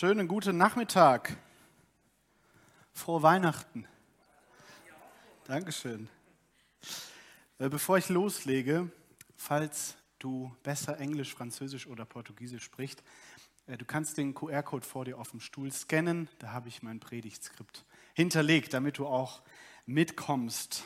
Schönen 0.00 0.28
guten 0.28 0.56
Nachmittag. 0.56 1.36
Frohe 2.94 3.22
Weihnachten. 3.22 3.86
Dankeschön. 5.44 6.08
Äh, 7.58 7.68
bevor 7.68 7.98
ich 7.98 8.08
loslege, 8.08 8.90
falls 9.36 9.98
du 10.18 10.56
besser 10.62 10.98
Englisch, 10.98 11.34
Französisch 11.34 11.86
oder 11.86 12.06
Portugiesisch 12.06 12.64
sprichst, 12.64 13.02
äh, 13.66 13.76
du 13.76 13.84
kannst 13.84 14.16
den 14.16 14.32
QR-Code 14.32 14.86
vor 14.86 15.04
dir 15.04 15.18
auf 15.18 15.32
dem 15.32 15.40
Stuhl 15.40 15.70
scannen. 15.70 16.30
Da 16.38 16.50
habe 16.50 16.68
ich 16.68 16.82
mein 16.82 16.98
Predigtskript 16.98 17.84
hinterlegt, 18.14 18.72
damit 18.72 18.96
du 18.96 19.06
auch 19.06 19.42
mitkommst. 19.84 20.82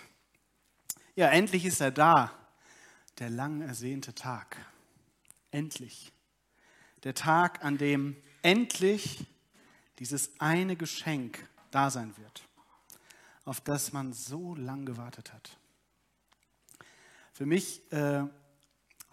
Ja, 1.14 1.28
endlich 1.28 1.66
ist 1.66 1.80
er 1.80 1.92
da, 1.92 2.32
der 3.20 3.30
lang 3.30 3.60
ersehnte 3.60 4.12
Tag. 4.12 4.56
Endlich. 5.52 6.12
Der 7.04 7.14
Tag, 7.14 7.64
an 7.64 7.78
dem 7.78 8.16
endlich 8.44 9.26
dieses 9.98 10.38
eine 10.38 10.76
Geschenk 10.76 11.48
da 11.70 11.90
sein 11.90 12.16
wird, 12.18 12.46
auf 13.44 13.60
das 13.60 13.92
man 13.92 14.12
so 14.12 14.54
lang 14.54 14.84
gewartet 14.84 15.32
hat. 15.32 15.56
Für 17.32 17.46
mich 17.46 17.90
äh, 17.90 18.24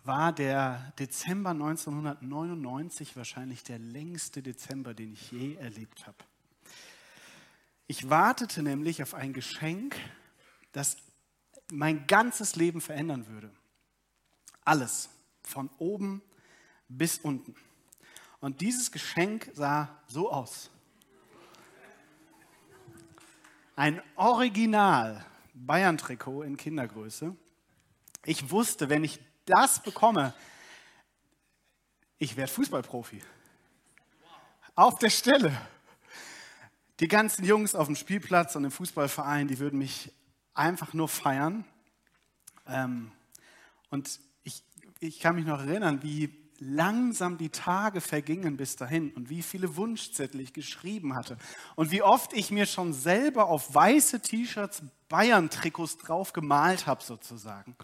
war 0.03 0.33
der 0.33 0.93
Dezember 0.99 1.51
1999 1.51 3.15
wahrscheinlich 3.15 3.63
der 3.63 3.79
längste 3.79 4.43
Dezember, 4.43 4.93
den 4.93 5.13
ich 5.13 5.31
je 5.31 5.55
erlebt 5.55 6.05
habe. 6.05 6.17
Ich 7.87 8.09
wartete 8.09 8.63
nämlich 8.63 9.01
auf 9.01 9.13
ein 9.13 9.33
Geschenk, 9.33 9.95
das 10.71 10.97
mein 11.71 12.05
ganzes 12.05 12.55
Leben 12.55 12.81
verändern 12.81 13.27
würde. 13.27 13.51
Alles, 14.65 15.09
von 15.43 15.69
oben 15.77 16.21
bis 16.89 17.17
unten. 17.17 17.55
Und 18.41 18.59
dieses 18.59 18.91
Geschenk 18.91 19.51
sah 19.53 19.87
so 20.07 20.31
aus. 20.31 20.71
Ein 23.75 24.01
Original 24.15 25.23
Bayern-Trikot 25.53 26.41
in 26.41 26.57
Kindergröße. 26.57 27.35
Ich 28.25 28.49
wusste, 28.49 28.89
wenn 28.89 29.03
ich 29.03 29.19
das 29.45 29.81
bekomme, 29.81 30.33
ich 32.17 32.35
werde 32.35 32.51
Fußballprofi. 32.51 33.21
Auf 34.73 34.97
der 34.97 35.11
Stelle. 35.11 35.55
Die 36.99 37.07
ganzen 37.07 37.45
Jungs 37.45 37.75
auf 37.75 37.87
dem 37.87 37.95
Spielplatz 37.95 38.55
und 38.55 38.63
im 38.63 38.71
Fußballverein, 38.71 39.47
die 39.47 39.59
würden 39.59 39.77
mich 39.77 40.11
einfach 40.55 40.93
nur 40.93 41.07
feiern. 41.07 41.63
Ähm, 42.67 43.11
und 43.89 44.19
ich, 44.43 44.63
ich 44.99 45.19
kann 45.19 45.35
mich 45.35 45.45
noch 45.45 45.59
erinnern, 45.59 46.01
wie 46.01 46.40
langsam 46.61 47.39
die 47.39 47.49
Tage 47.49 48.01
vergingen 48.01 48.55
bis 48.55 48.75
dahin 48.75 49.11
und 49.13 49.29
wie 49.29 49.41
viele 49.41 49.75
Wunschzettel 49.75 50.39
ich 50.39 50.53
geschrieben 50.53 51.15
hatte 51.15 51.37
und 51.75 51.91
wie 51.91 52.03
oft 52.03 52.33
ich 52.33 52.51
mir 52.51 52.67
schon 52.67 52.93
selber 52.93 53.47
auf 53.47 53.73
weiße 53.73 54.21
T-Shirts 54.21 54.83
Bayern-Trikots 55.09 55.97
drauf 55.97 56.33
gemalt 56.33 56.85
habe 56.85 57.03
sozusagen, 57.03 57.75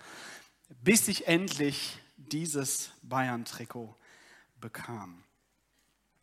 bis 0.84 1.08
ich 1.08 1.28
endlich 1.28 1.98
dieses 2.18 2.92
Bayern-Trikot 3.02 3.96
bekam. 4.62 5.24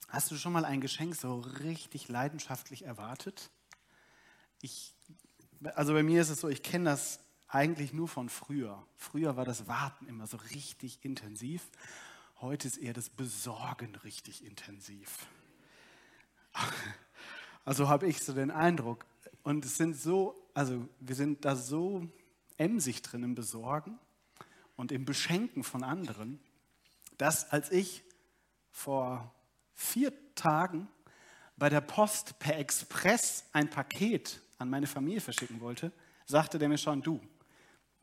Hast 0.08 0.30
du 0.30 0.36
schon 0.36 0.52
mal 0.52 0.64
ein 0.64 0.80
Geschenk 0.80 1.16
so 1.16 1.41
richtig 1.41 2.08
leidenschaftlich 2.08 2.84
erwartet? 2.84 3.50
Ich, 4.61 4.94
also 5.74 5.92
bei 5.92 6.05
mir 6.05 6.22
ist 6.22 6.30
es 6.30 6.41
so, 6.41 6.48
ich 6.48 6.62
kenne 6.62 6.84
das 6.84 7.18
eigentlich 7.48 7.92
nur 7.92 8.06
von 8.06 8.28
früher. 8.28 8.86
Früher 8.96 9.36
war 9.36 9.44
das 9.44 9.66
Warten 9.66 10.06
immer 10.06 10.29
so 10.29 10.36
richtig 10.36 11.05
intensiv. 11.05 11.62
Heute 12.44 12.68
ist 12.68 12.77
eher 12.77 12.92
das 12.92 13.08
Besorgen 13.08 13.94
richtig 14.05 14.44
intensiv. 14.44 15.27
Also 17.64 17.88
habe 17.88 18.06
ich 18.06 18.22
so 18.22 18.34
den 18.34 18.50
Eindruck. 18.50 19.06
Und 19.42 19.64
es 19.64 19.78
sind 19.78 19.96
so, 19.96 20.34
also 20.52 20.86
wir 21.00 21.14
sind 21.14 21.46
da 21.46 21.56
so 21.56 22.06
emsig 22.58 23.00
drin 23.00 23.22
im 23.22 23.34
Besorgen 23.34 23.98
und 24.77 24.92
im 24.92 25.06
Beschenken 25.06 25.64
von 25.64 25.82
anderen, 25.82 26.38
dass 27.16 27.50
als 27.50 27.72
ich 27.72 28.02
vor 28.70 29.34
vier 29.72 30.12
Tagen 30.34 30.88
bei 31.56 31.70
der 31.70 31.80
Post 31.80 32.38
per 32.38 32.58
Express 32.58 33.46
ein 33.55 33.70
Paket 33.70 34.42
an 34.58 34.68
meine 34.68 34.86
Familie 34.86 35.22
verschicken 35.22 35.62
wollte, 35.62 35.90
sagte 36.26 36.58
der 36.58 36.68
mir 36.68 36.76
schon, 36.76 37.00
du, 37.00 37.18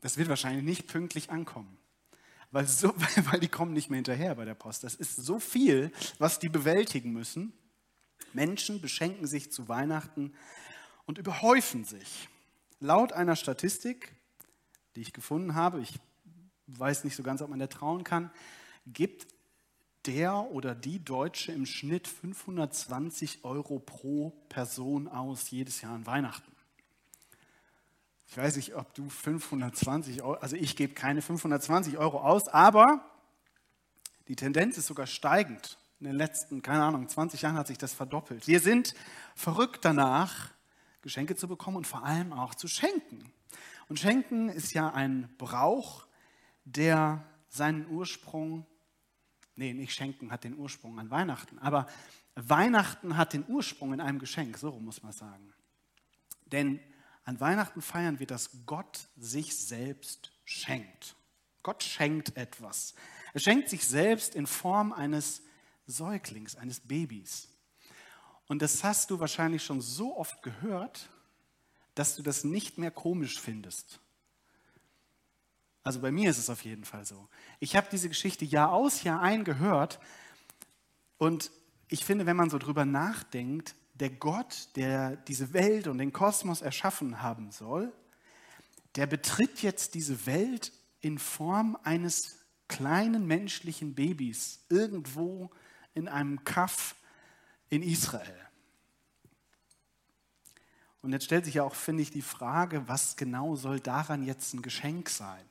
das 0.00 0.16
wird 0.16 0.28
wahrscheinlich 0.28 0.64
nicht 0.64 0.88
pünktlich 0.88 1.30
ankommen 1.30 1.78
weil, 2.52 2.66
so, 2.66 2.94
weil 3.30 3.40
die 3.40 3.48
kommen 3.48 3.72
nicht 3.72 3.90
mehr 3.90 3.96
hinterher 3.96 4.34
bei 4.36 4.44
der 4.44 4.54
Post. 4.54 4.84
Das 4.84 4.94
ist 4.94 5.16
so 5.16 5.40
viel, 5.40 5.90
was 6.18 6.38
die 6.38 6.48
bewältigen 6.48 7.12
müssen. 7.12 7.52
Menschen 8.32 8.80
beschenken 8.80 9.26
sich 9.26 9.50
zu 9.50 9.68
Weihnachten 9.68 10.32
und 11.06 11.18
überhäufen 11.18 11.84
sich. 11.84 12.28
Laut 12.78 13.12
einer 13.12 13.36
Statistik, 13.36 14.14
die 14.94 15.00
ich 15.00 15.12
gefunden 15.12 15.54
habe, 15.54 15.80
ich 15.80 15.94
weiß 16.66 17.04
nicht 17.04 17.16
so 17.16 17.22
ganz, 17.22 17.42
ob 17.42 17.50
man 17.50 17.58
der 17.58 17.68
trauen 17.68 18.04
kann, 18.04 18.30
gibt 18.86 19.26
der 20.06 20.50
oder 20.50 20.74
die 20.74 21.04
Deutsche 21.04 21.52
im 21.52 21.66
Schnitt 21.66 22.08
520 22.08 23.44
Euro 23.44 23.78
pro 23.78 24.30
Person 24.48 25.08
aus 25.08 25.50
jedes 25.50 25.80
Jahr 25.80 25.94
an 25.94 26.06
Weihnachten. 26.06 26.51
Ich 28.32 28.38
weiß 28.38 28.56
nicht, 28.56 28.74
ob 28.74 28.94
du 28.94 29.10
520 29.10 30.22
Euro, 30.22 30.40
also 30.40 30.56
ich 30.56 30.74
gebe 30.74 30.94
keine 30.94 31.20
520 31.20 31.98
Euro 31.98 32.18
aus, 32.18 32.48
aber 32.48 33.04
die 34.26 34.36
Tendenz 34.36 34.78
ist 34.78 34.86
sogar 34.86 35.06
steigend. 35.06 35.76
In 36.00 36.06
den 36.06 36.16
letzten, 36.16 36.62
keine 36.62 36.82
Ahnung, 36.82 37.06
20 37.06 37.42
Jahren 37.42 37.58
hat 37.58 37.66
sich 37.66 37.76
das 37.76 37.92
verdoppelt. 37.92 38.46
Wir 38.46 38.60
sind 38.60 38.94
verrückt 39.34 39.84
danach, 39.84 40.50
Geschenke 41.02 41.36
zu 41.36 41.46
bekommen 41.46 41.76
und 41.76 41.86
vor 41.86 42.06
allem 42.06 42.32
auch 42.32 42.54
zu 42.54 42.68
schenken. 42.68 43.30
Und 43.90 43.98
schenken 43.98 44.48
ist 44.48 44.72
ja 44.72 44.88
ein 44.88 45.28
Brauch, 45.36 46.06
der 46.64 47.26
seinen 47.50 47.86
Ursprung, 47.88 48.64
nee, 49.56 49.74
nicht 49.74 49.92
schenken 49.92 50.32
hat 50.32 50.44
den 50.44 50.56
Ursprung 50.56 50.98
an 50.98 51.10
Weihnachten, 51.10 51.58
aber 51.58 51.86
Weihnachten 52.34 53.18
hat 53.18 53.34
den 53.34 53.44
Ursprung 53.46 53.92
in 53.92 54.00
einem 54.00 54.18
Geschenk, 54.18 54.56
so 54.56 54.70
muss 54.80 55.02
man 55.02 55.12
sagen. 55.12 55.52
Denn 56.46 56.80
an 57.24 57.40
Weihnachten 57.40 57.82
feiern 57.82 58.18
wir, 58.18 58.26
dass 58.26 58.50
Gott 58.66 59.08
sich 59.16 59.56
selbst 59.56 60.32
schenkt. 60.44 61.14
Gott 61.62 61.82
schenkt 61.82 62.36
etwas. 62.36 62.94
Er 63.32 63.40
schenkt 63.40 63.68
sich 63.68 63.86
selbst 63.86 64.34
in 64.34 64.46
Form 64.46 64.92
eines 64.92 65.42
Säuglings, 65.86 66.56
eines 66.56 66.80
Babys. 66.80 67.48
Und 68.48 68.62
das 68.62 68.82
hast 68.82 69.10
du 69.10 69.20
wahrscheinlich 69.20 69.64
schon 69.64 69.80
so 69.80 70.16
oft 70.16 70.42
gehört, 70.42 71.08
dass 71.94 72.16
du 72.16 72.22
das 72.22 72.44
nicht 72.44 72.78
mehr 72.78 72.90
komisch 72.90 73.40
findest. 73.40 74.00
Also 75.84 76.00
bei 76.00 76.10
mir 76.10 76.30
ist 76.30 76.38
es 76.38 76.50
auf 76.50 76.64
jeden 76.64 76.84
Fall 76.84 77.04
so. 77.04 77.28
Ich 77.60 77.76
habe 77.76 77.88
diese 77.90 78.08
Geschichte 78.08 78.44
Jahr 78.44 78.72
aus, 78.72 79.02
Jahr 79.02 79.20
ein 79.20 79.44
gehört 79.44 80.00
und 81.18 81.50
ich 81.88 82.04
finde, 82.04 82.26
wenn 82.26 82.36
man 82.36 82.50
so 82.50 82.58
drüber 82.58 82.84
nachdenkt, 82.84 83.74
der 84.02 84.10
Gott, 84.10 84.68
der 84.74 85.14
diese 85.14 85.52
Welt 85.52 85.86
und 85.86 85.98
den 85.98 86.12
Kosmos 86.12 86.60
erschaffen 86.60 87.22
haben 87.22 87.52
soll, 87.52 87.92
der 88.96 89.06
betritt 89.06 89.62
jetzt 89.62 89.94
diese 89.94 90.26
Welt 90.26 90.72
in 91.00 91.20
Form 91.20 91.78
eines 91.84 92.40
kleinen 92.66 93.28
menschlichen 93.28 93.94
Babys 93.94 94.66
irgendwo 94.68 95.52
in 95.94 96.08
einem 96.08 96.42
Kaff 96.42 96.96
in 97.70 97.80
Israel. 97.80 98.40
Und 101.00 101.12
jetzt 101.12 101.26
stellt 101.26 101.44
sich 101.44 101.54
ja 101.54 101.62
auch, 101.62 101.76
finde 101.76 102.02
ich, 102.02 102.10
die 102.10 102.22
Frage, 102.22 102.88
was 102.88 103.16
genau 103.16 103.54
soll 103.54 103.78
daran 103.78 104.24
jetzt 104.24 104.52
ein 104.52 104.62
Geschenk 104.62 105.10
sein? 105.10 105.44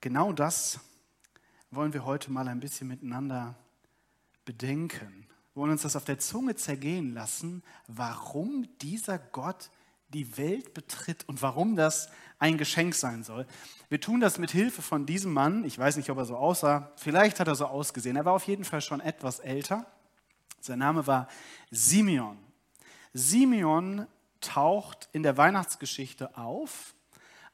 Genau 0.00 0.32
das 0.32 0.80
wollen 1.70 1.92
wir 1.92 2.04
heute 2.04 2.32
mal 2.32 2.48
ein 2.48 2.58
bisschen 2.58 2.88
miteinander 2.88 3.54
bedenken 4.44 5.29
wollen 5.54 5.72
uns 5.72 5.82
das 5.82 5.96
auf 5.96 6.04
der 6.04 6.18
Zunge 6.18 6.54
zergehen 6.54 7.12
lassen, 7.14 7.62
warum 7.86 8.68
dieser 8.78 9.18
Gott 9.18 9.70
die 10.08 10.36
Welt 10.36 10.74
betritt 10.74 11.28
und 11.28 11.40
warum 11.42 11.76
das 11.76 12.10
ein 12.38 12.58
Geschenk 12.58 12.94
sein 12.94 13.22
soll. 13.22 13.46
Wir 13.88 14.00
tun 14.00 14.20
das 14.20 14.38
mit 14.38 14.50
Hilfe 14.50 14.82
von 14.82 15.06
diesem 15.06 15.32
Mann. 15.32 15.64
Ich 15.64 15.78
weiß 15.78 15.96
nicht, 15.96 16.10
ob 16.10 16.18
er 16.18 16.24
so 16.24 16.36
aussah. 16.36 16.92
Vielleicht 16.96 17.38
hat 17.38 17.48
er 17.48 17.54
so 17.54 17.66
ausgesehen. 17.66 18.16
Er 18.16 18.24
war 18.24 18.32
auf 18.32 18.46
jeden 18.46 18.64
Fall 18.64 18.80
schon 18.80 19.00
etwas 19.00 19.40
älter. 19.40 19.86
Sein 20.60 20.78
Name 20.78 21.06
war 21.06 21.28
Simeon. 21.70 22.38
Simeon 23.12 24.06
taucht 24.40 25.08
in 25.12 25.22
der 25.22 25.36
Weihnachtsgeschichte 25.36 26.36
auf, 26.36 26.94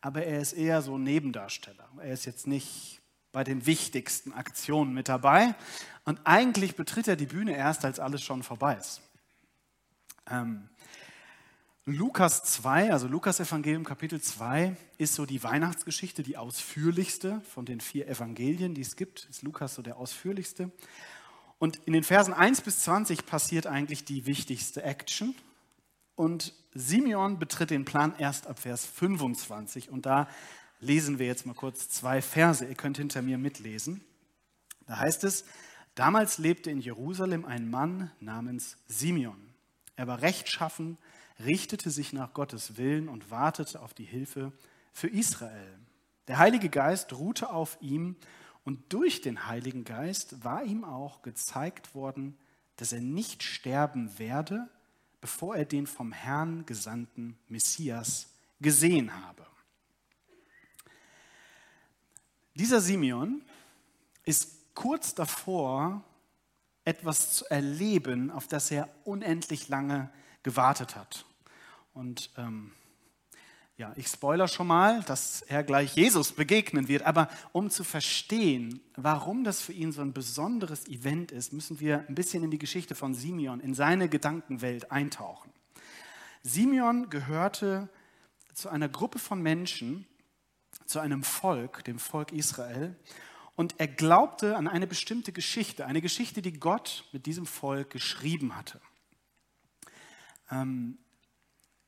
aber 0.01 0.25
er 0.25 0.41
ist 0.41 0.53
eher 0.53 0.83
so 0.83 0.97
ein 0.97 1.03
Nebendarsteller. 1.03 1.89
Er 1.99 2.13
ist 2.13 2.27
jetzt 2.27 2.47
nicht 2.47 3.01
bei 3.37 3.44
den 3.44 3.67
wichtigsten 3.67 4.33
Aktionen 4.33 4.94
mit 4.94 5.11
dabei. 5.11 5.55
Und 6.06 6.19
eigentlich 6.25 6.75
betritt 6.75 7.06
er 7.06 7.17
die 7.17 7.27
Bühne 7.27 7.55
erst, 7.55 7.85
als 7.85 8.00
alles 8.00 8.23
schon 8.23 8.43
vorbei 8.43 8.77
ist. 8.77 9.03
Ähm, 10.31 10.71
Lukas 11.85 12.44
2, 12.44 12.94
also 12.94 13.09
Lukas 13.09 13.38
Evangelium 13.38 13.85
Kapitel 13.85 14.23
2, 14.23 14.75
ist 14.97 15.15
so 15.15 15.27
die 15.27 15.43
Weihnachtsgeschichte, 15.43 16.23
die 16.23 16.38
ausführlichste 16.38 17.43
von 17.43 17.67
den 17.67 17.83
vier 17.83 18.09
Evangelien, 18.09 18.73
die 18.73 18.81
es 18.81 18.97
gibt. 18.97 19.27
Ist 19.29 19.43
Lukas 19.43 19.75
so 19.75 19.83
der 19.83 19.99
ausführlichste. 19.99 20.71
Und 21.59 21.77
in 21.85 21.93
den 21.93 22.05
Versen 22.05 22.33
1 22.33 22.62
bis 22.62 22.85
20 22.85 23.27
passiert 23.27 23.67
eigentlich 23.67 24.06
die 24.06 24.25
wichtigste 24.25 24.83
Action. 24.83 25.35
Und 26.15 26.55
Simeon 26.73 27.38
betritt 27.38 27.69
den 27.69 27.85
Plan 27.85 28.15
erst 28.17 28.47
ab 28.47 28.61
Vers 28.61 28.87
25. 28.87 29.91
Und 29.91 30.06
da 30.06 30.27
lesen 30.81 31.19
wir 31.19 31.26
jetzt 31.26 31.46
mal 31.46 31.55
kurz 31.55 31.88
zwei 31.88 32.23
Verse. 32.23 32.64
Ihr 32.64 32.75
könnt 32.75 32.96
hinter 32.96 33.23
mir 33.23 33.38
mitlesen. 33.38 34.05
Da 34.87 34.99
heißt 34.99 35.25
es, 35.25 35.44
damals 35.94 36.38
lebte 36.38 36.70
in 36.70 36.81
Jerusalem 36.81 37.44
ein 37.44 37.69
Mann 37.70 38.11
namens 38.20 38.76
Simeon. 38.87 39.40
Er 39.96 40.06
war 40.06 40.23
rechtschaffen, 40.23 40.99
richtete 41.44 41.90
sich 41.90 42.12
nach 42.12 42.34
Gottes 42.34 42.76
Willen 42.76 43.08
und 43.08 43.31
wartete 43.31 43.81
auf 43.81 43.94
die 43.94 44.05
Hilfe 44.05 44.52
für 44.93 45.08
Israel. 45.08 45.78
Der 46.28 46.38
Heilige 46.38 46.69
Geist 46.69 47.12
ruhte 47.12 47.50
auf 47.50 47.78
ihm 47.81 48.17
und 48.64 48.93
durch 48.93 49.20
den 49.20 49.46
Heiligen 49.46 49.84
Geist 49.84 50.44
war 50.44 50.64
ihm 50.64 50.84
auch 50.84 51.23
gezeigt 51.23 51.94
worden, 51.94 52.37
dass 52.76 52.93
er 52.93 53.00
nicht 53.00 53.43
sterben 53.43 54.19
werde, 54.19 54.69
bevor 55.20 55.56
er 55.56 55.64
den 55.64 55.87
vom 55.87 56.12
Herrn 56.12 56.67
gesandten 56.67 57.38
Messias 57.49 58.28
gesehen 58.61 59.25
habe. 59.25 59.46
Dieser 62.56 62.81
Simeon 62.81 63.43
ist 64.25 64.75
kurz 64.75 65.14
davor, 65.14 66.03
etwas 66.87 67.35
zu 67.35 67.44
erleben, 67.50 68.31
auf 68.31 68.49
das 68.49 68.70
er 68.70 68.88
unendlich 69.05 69.69
lange 69.69 70.08
gewartet 70.43 70.97
hat. 70.97 71.26
Und 71.93 72.31
ähm, 72.38 72.73
ja, 73.76 73.93
ich 73.97 74.06
spoiler 74.06 74.49
schon 74.49 74.69
mal, 74.69 75.03
dass 75.03 75.43
er 75.43 75.64
gleich 75.64 75.97
Jesus 75.97 76.32
begegnen 76.32 76.88
wird. 76.88 77.03
Aber 77.03 77.29
um 77.53 77.69
zu 77.69 77.85
verstehen, 77.85 78.81
warum 78.97 79.44
das 79.44 79.61
für 79.61 79.75
ihn 79.75 79.93
so 79.93 80.00
ein 80.00 80.14
besonderes 80.14 80.88
Event 80.88 81.32
ist, 81.32 81.52
müssen 81.52 81.79
wir 81.79 82.09
ein 82.09 82.14
bisschen 82.14 82.43
in 82.43 82.50
die 82.50 82.59
Geschichte 82.59 82.94
von 82.94 83.12
Simeon, 83.12 83.61
in 83.61 83.75
seine 83.75 84.09
Gedankenwelt 84.09 84.91
eintauchen. 84.91 85.52
Simeon 86.43 87.11
gehörte 87.11 87.91
zu 88.55 88.70
einer 88.70 88.88
Gruppe 88.88 89.19
von 89.19 89.43
Menschen, 89.43 90.06
zu 90.87 91.00
einem 91.00 91.23
Volk, 91.23 91.85
dem 91.85 91.99
Volk 91.99 92.33
Israel. 92.33 92.97
Und 93.56 93.75
er 93.79 93.88
glaubte 93.88 94.56
an 94.56 94.69
eine 94.69 94.87
bestimmte 94.87 95.33
Geschichte, 95.33 95.87
eine 95.87 96.03
Geschichte, 96.03 96.43
die 96.43 96.59
Gott 96.59 97.05
mit 97.12 97.27
diesem 97.27 97.47
Volk 97.47 97.91
geschrieben 97.91 98.56
hatte. 98.56 98.81
Ähm, 100.50 100.99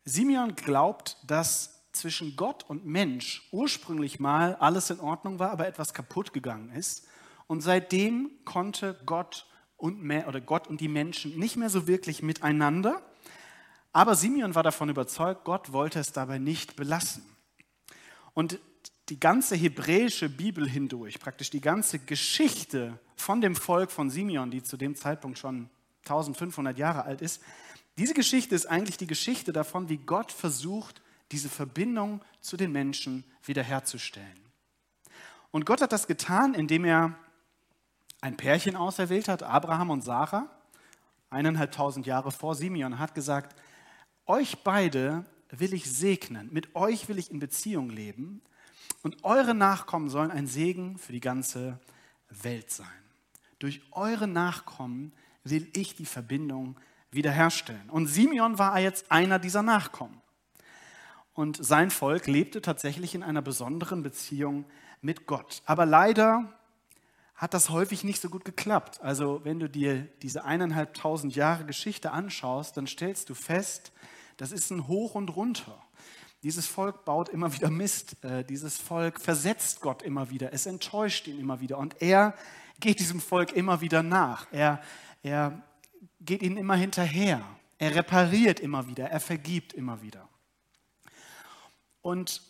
Simeon 0.04 0.54
glaubt, 0.56 1.18
dass 1.26 1.78
zwischen 1.92 2.36
Gott 2.36 2.64
und 2.68 2.86
Mensch 2.86 3.48
ursprünglich 3.52 4.20
mal 4.20 4.54
alles 4.56 4.90
in 4.90 5.00
Ordnung 5.00 5.38
war, 5.38 5.50
aber 5.50 5.66
etwas 5.66 5.92
kaputt 5.92 6.32
gegangen 6.32 6.70
ist. 6.70 7.06
Und 7.46 7.60
seitdem 7.60 8.30
konnte 8.44 8.98
Gott 9.04 9.46
und, 9.76 10.10
oder 10.10 10.40
Gott 10.40 10.66
und 10.68 10.80
die 10.80 10.88
Menschen 10.88 11.38
nicht 11.38 11.56
mehr 11.56 11.70
so 11.70 11.86
wirklich 11.86 12.22
miteinander. 12.22 13.02
Aber 13.92 14.14
Simeon 14.14 14.54
war 14.54 14.62
davon 14.62 14.88
überzeugt, 14.88 15.44
Gott 15.44 15.72
wollte 15.72 15.98
es 15.98 16.12
dabei 16.12 16.38
nicht 16.38 16.76
belassen. 16.76 17.24
Und 18.34 18.60
die 19.08 19.18
ganze 19.18 19.56
hebräische 19.56 20.28
Bibel 20.28 20.68
hindurch, 20.68 21.18
praktisch 21.18 21.50
die 21.50 21.60
ganze 21.60 21.98
Geschichte 21.98 22.98
von 23.16 23.40
dem 23.40 23.56
Volk 23.56 23.90
von 23.90 24.10
Simeon, 24.10 24.50
die 24.50 24.62
zu 24.62 24.76
dem 24.76 24.94
Zeitpunkt 24.94 25.38
schon 25.38 25.70
1500 26.04 26.76
Jahre 26.76 27.04
alt 27.04 27.22
ist, 27.22 27.42
diese 27.96 28.14
Geschichte 28.14 28.54
ist 28.54 28.66
eigentlich 28.66 28.96
die 28.96 29.06
Geschichte 29.06 29.52
davon, 29.52 29.88
wie 29.88 29.96
Gott 29.96 30.30
versucht, 30.30 31.02
diese 31.32 31.48
Verbindung 31.48 32.22
zu 32.40 32.56
den 32.56 32.70
Menschen 32.70 33.24
wiederherzustellen. 33.42 34.40
Und 35.50 35.66
Gott 35.66 35.80
hat 35.80 35.92
das 35.92 36.06
getan, 36.06 36.54
indem 36.54 36.84
er 36.84 37.18
ein 38.20 38.36
Pärchen 38.36 38.76
auserwählt 38.76 39.28
hat, 39.28 39.42
Abraham 39.42 39.90
und 39.90 40.02
Sarah, 40.02 40.48
eineinhalbtausend 41.30 42.06
Jahre 42.06 42.30
vor 42.30 42.54
Simeon, 42.54 42.98
hat 42.98 43.14
gesagt, 43.14 43.60
euch 44.26 44.62
beide 44.62 45.24
will 45.50 45.72
ich 45.72 45.90
segnen, 45.90 46.52
mit 46.52 46.76
euch 46.76 47.08
will 47.08 47.18
ich 47.18 47.30
in 47.30 47.38
Beziehung 47.38 47.90
leben 47.90 48.42
und 49.02 49.24
eure 49.24 49.54
Nachkommen 49.54 50.08
sollen 50.08 50.30
ein 50.30 50.46
Segen 50.46 50.98
für 50.98 51.12
die 51.12 51.20
ganze 51.20 51.78
Welt 52.30 52.70
sein. 52.70 52.86
Durch 53.58 53.80
eure 53.92 54.26
Nachkommen 54.26 55.12
will 55.44 55.68
ich 55.74 55.96
die 55.96 56.06
Verbindung 56.06 56.76
wiederherstellen. 57.10 57.90
Und 57.90 58.06
Simeon 58.06 58.58
war 58.58 58.78
jetzt 58.78 59.10
einer 59.10 59.38
dieser 59.38 59.62
Nachkommen. 59.62 60.20
Und 61.34 61.64
sein 61.64 61.90
Volk 61.90 62.26
lebte 62.26 62.60
tatsächlich 62.60 63.14
in 63.14 63.22
einer 63.22 63.42
besonderen 63.42 64.02
Beziehung 64.02 64.64
mit 65.00 65.26
Gott. 65.26 65.62
Aber 65.66 65.86
leider 65.86 66.52
hat 67.34 67.54
das 67.54 67.70
häufig 67.70 68.02
nicht 68.02 68.20
so 68.20 68.28
gut 68.28 68.44
geklappt. 68.44 69.00
Also 69.00 69.40
wenn 69.44 69.60
du 69.60 69.68
dir 69.68 70.08
diese 70.22 70.44
eineinhalbtausend 70.44 71.36
Jahre 71.36 71.64
Geschichte 71.64 72.10
anschaust, 72.10 72.76
dann 72.76 72.88
stellst 72.88 73.30
du 73.30 73.34
fest, 73.34 73.92
das 74.36 74.50
ist 74.50 74.70
ein 74.70 74.88
Hoch 74.88 75.14
und 75.14 75.30
runter. 75.36 75.80
Dieses 76.42 76.66
Volk 76.66 77.04
baut 77.04 77.28
immer 77.28 77.52
wieder 77.52 77.68
Mist. 77.68 78.22
Äh, 78.24 78.44
dieses 78.44 78.76
Volk 78.76 79.20
versetzt 79.20 79.80
Gott 79.80 80.02
immer 80.02 80.30
wieder. 80.30 80.52
Es 80.52 80.66
enttäuscht 80.66 81.26
ihn 81.26 81.40
immer 81.40 81.60
wieder. 81.60 81.78
Und 81.78 82.00
er 82.00 82.34
geht 82.78 83.00
diesem 83.00 83.20
Volk 83.20 83.52
immer 83.52 83.80
wieder 83.80 84.04
nach. 84.04 84.46
Er, 84.52 84.80
er 85.22 85.62
geht 86.20 86.42
ihnen 86.42 86.56
immer 86.56 86.76
hinterher. 86.76 87.42
Er 87.78 87.94
repariert 87.94 88.60
immer 88.60 88.86
wieder. 88.86 89.10
Er 89.10 89.20
vergibt 89.20 89.72
immer 89.72 90.00
wieder. 90.00 90.28
Und 92.02 92.40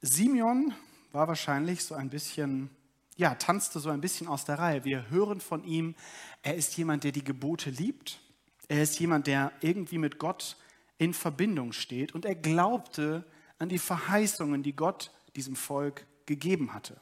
Simeon 0.00 0.72
war 1.10 1.26
wahrscheinlich 1.26 1.84
so 1.84 1.96
ein 1.96 2.10
bisschen, 2.10 2.70
ja, 3.16 3.34
tanzte 3.34 3.80
so 3.80 3.90
ein 3.90 4.00
bisschen 4.00 4.28
aus 4.28 4.44
der 4.44 4.60
Reihe. 4.60 4.84
Wir 4.84 5.10
hören 5.10 5.40
von 5.40 5.64
ihm, 5.64 5.96
er 6.42 6.54
ist 6.54 6.76
jemand, 6.76 7.02
der 7.02 7.12
die 7.12 7.24
Gebote 7.24 7.70
liebt. 7.70 8.20
Er 8.68 8.82
ist 8.82 8.98
jemand, 9.00 9.26
der 9.26 9.52
irgendwie 9.60 9.98
mit 9.98 10.18
Gott 10.18 10.56
in 11.04 11.14
Verbindung 11.14 11.72
steht. 11.72 12.12
Und 12.12 12.24
er 12.24 12.34
glaubte 12.34 13.24
an 13.58 13.68
die 13.68 13.78
Verheißungen, 13.78 14.62
die 14.62 14.74
Gott 14.74 15.10
diesem 15.36 15.54
Volk 15.54 16.06
gegeben 16.26 16.72
hatte. 16.72 16.96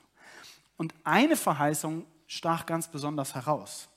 Und 0.76 0.94
eine 1.04 1.36
Verheißung 1.36 2.06
stach 2.26 2.66
ganz 2.66 2.88
besonders 2.88 3.34
heraus. 3.34 3.88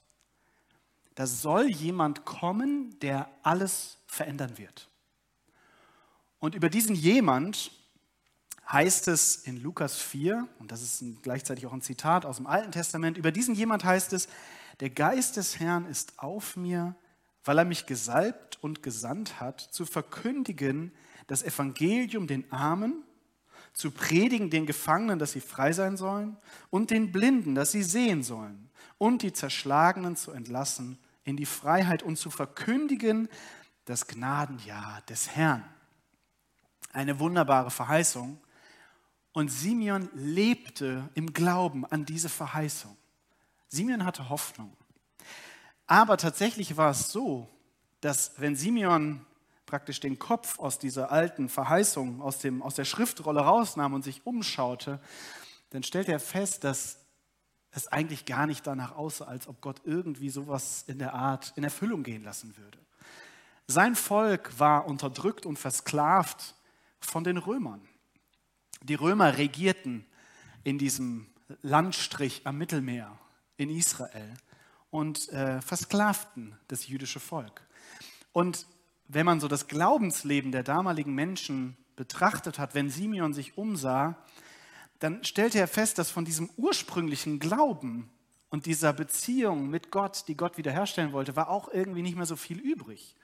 Da 1.16 1.26
soll 1.26 1.70
jemand 1.70 2.26
kommen, 2.26 3.00
der 3.00 3.30
alles 3.42 3.98
verändern 4.06 4.58
wird. 4.58 4.90
Und 6.40 6.54
über 6.54 6.70
diesen 6.70 6.96
jemand 6.96 7.72
heißt 8.70 9.08
es 9.08 9.38
in 9.38 9.62
Lukas 9.62 10.00
4, 10.00 10.48
und 10.60 10.72
das 10.72 10.82
ist 10.82 11.04
gleichzeitig 11.24 11.66
auch 11.66 11.74
ein 11.74 11.82
Zitat 11.82 12.26
aus 12.26 12.38
dem 12.38 12.48
Alten 12.48 12.72
Testament, 12.72 13.18
über 13.18 13.32
diesen 13.32 13.56
jemand 13.56 13.84
heißt 13.84 14.14
es, 14.14 14.28
der 14.82 14.90
Geist 14.90 15.38
des 15.38 15.60
Herrn 15.60 15.86
ist 15.86 16.20
auf 16.20 16.58
mir, 16.58 16.96
weil 17.46 17.60
er 17.60 17.66
mich 17.66 17.86
gesalbt 17.86 18.55
und 18.66 18.82
gesandt 18.82 19.40
hat, 19.40 19.62
zu 19.62 19.86
verkündigen 19.86 20.92
das 21.28 21.44
Evangelium 21.44 22.26
den 22.26 22.52
Armen, 22.52 23.04
zu 23.74 23.92
predigen 23.92 24.50
den 24.50 24.66
Gefangenen, 24.66 25.20
dass 25.20 25.34
sie 25.34 25.40
frei 25.40 25.72
sein 25.72 25.98
sollen, 25.98 26.36
und 26.72 26.90
den 26.90 27.12
Blinden, 27.12 27.54
dass 27.54 27.72
sie 27.72 27.84
sehen 27.84 28.24
sollen, 28.24 28.72
und 28.98 29.22
die 29.22 29.34
Zerschlagenen 29.34 30.16
zu 30.16 30.32
entlassen 30.32 30.98
in 31.26 31.38
die 31.38 31.46
Freiheit 31.46 32.02
und 32.02 32.18
zu 32.18 32.32
verkündigen 32.32 33.30
das 33.86 34.08
Gnadenjahr 34.08 35.04
des 35.10 35.30
Herrn. 35.36 35.64
Eine 36.92 37.20
wunderbare 37.20 37.70
Verheißung, 37.70 38.40
und 39.32 39.50
Simeon 39.50 40.10
lebte 40.14 41.10
im 41.14 41.34
Glauben 41.34 41.86
an 41.86 42.06
diese 42.06 42.30
Verheißung. 42.30 42.98
Simeon 43.68 44.06
hatte 44.06 44.30
Hoffnung. 44.30 44.76
Aber 45.86 46.18
tatsächlich 46.18 46.78
war 46.78 46.90
es 46.90 47.10
so, 47.10 47.48
dass 48.06 48.34
wenn 48.38 48.56
Simeon 48.56 49.26
praktisch 49.66 50.00
den 50.00 50.20
Kopf 50.20 50.60
aus 50.60 50.78
dieser 50.78 51.12
alten 51.12 51.50
Verheißung, 51.50 52.22
aus, 52.22 52.38
dem, 52.38 52.62
aus 52.62 52.76
der 52.76 52.86
Schriftrolle 52.86 53.40
rausnahm 53.40 53.96
und 53.96 54.04
sich 54.04 54.28
umschaute, 54.28 55.00
dann 55.72 55.82
stellte 55.82 56.12
er 56.12 56.20
fest, 56.20 56.64
dass 56.64 57.00
es 57.72 57.88
eigentlich 57.88 58.26
gar 58.26 58.46
nicht 58.46 58.68
danach 58.68 58.96
aussah, 58.96 59.26
als 59.26 59.48
ob 59.48 59.60
Gott 59.60 59.82
irgendwie 59.86 60.30
sowas 60.30 60.84
in 60.86 61.00
der 61.00 61.16
Art 61.16 61.54
in 61.56 61.64
Erfüllung 61.64 62.04
gehen 62.04 62.24
lassen 62.24 62.56
würde. 62.58 62.78
Sein 63.66 63.96
Volk 63.96 64.60
war 64.60 64.86
unterdrückt 64.86 65.48
und 65.48 65.58
versklavt 65.58 66.54
von 67.00 67.24
den 67.24 67.38
Römern. 67.38 67.82
Die 68.84 68.94
Römer 68.94 69.40
regierten 69.40 70.06
in 70.64 70.78
diesem 70.78 71.26
Landstrich 71.64 72.46
am 72.46 72.60
Mittelmeer 72.60 73.18
in 73.58 73.72
Israel 73.72 74.32
und 74.92 75.28
äh, 75.30 75.60
versklavten 75.60 76.56
das 76.68 76.88
jüdische 76.88 77.20
Volk. 77.20 77.66
Und 78.36 78.68
wenn 79.08 79.26
man 79.26 79.40
so 79.40 79.48
das 79.48 79.70
Glaubensleben 79.70 80.52
der 80.52 80.64
damaligen 80.64 81.16
Menschen 81.16 81.78
betrachtet 81.96 82.60
hat, 82.60 82.76
wenn 82.76 82.90
Simeon 82.90 83.34
sich 83.34 83.58
umsah, 83.58 84.18
dann 85.00 85.24
stellte 85.24 85.58
er 85.58 85.70
fest, 85.70 86.00
dass 86.00 86.12
von 86.12 86.26
diesem 86.26 86.50
ursprünglichen 86.58 87.40
Glauben 87.40 88.10
und 88.50 88.66
dieser 88.66 88.92
Beziehung 88.92 89.70
mit 89.70 89.90
Gott, 89.90 90.26
die 90.28 90.36
Gott 90.36 90.58
wiederherstellen 90.58 91.14
wollte, 91.14 91.38
war 91.38 91.48
auch 91.48 91.70
irgendwie 91.70 92.02
nicht 92.02 92.18
mehr 92.18 92.26
so 92.26 92.36
viel 92.36 92.60
übrig. 92.60 93.16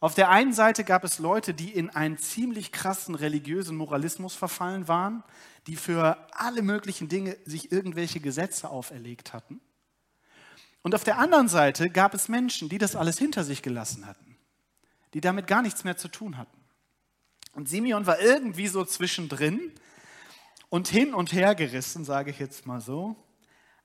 Auf 0.00 0.14
der 0.14 0.30
einen 0.30 0.54
Seite 0.54 0.82
gab 0.84 1.04
es 1.04 1.18
Leute, 1.18 1.52
die 1.52 1.74
in 1.74 1.90
einen 1.90 2.16
ziemlich 2.16 2.72
krassen 2.72 3.16
religiösen 3.16 3.76
Moralismus 3.76 4.34
verfallen 4.34 4.88
waren, 4.88 5.24
die 5.66 5.76
für 5.76 6.16
alle 6.32 6.62
möglichen 6.62 7.10
Dinge 7.10 7.36
sich 7.44 7.70
irgendwelche 7.70 8.20
Gesetze 8.20 8.70
auferlegt 8.70 9.34
hatten. 9.34 9.60
Und 10.86 10.94
auf 10.94 11.02
der 11.02 11.18
anderen 11.18 11.48
Seite 11.48 11.90
gab 11.90 12.14
es 12.14 12.28
Menschen, 12.28 12.68
die 12.68 12.78
das 12.78 12.94
alles 12.94 13.18
hinter 13.18 13.42
sich 13.42 13.60
gelassen 13.60 14.06
hatten, 14.06 14.36
die 15.14 15.20
damit 15.20 15.48
gar 15.48 15.60
nichts 15.60 15.82
mehr 15.82 15.96
zu 15.96 16.06
tun 16.06 16.36
hatten. 16.36 16.60
Und 17.54 17.68
Simeon 17.68 18.06
war 18.06 18.20
irgendwie 18.20 18.68
so 18.68 18.84
zwischendrin 18.84 19.72
und 20.68 20.86
hin 20.86 21.12
und 21.12 21.32
her 21.32 21.56
gerissen, 21.56 22.04
sage 22.04 22.30
ich 22.30 22.38
jetzt 22.38 22.66
mal 22.66 22.80
so, 22.80 23.16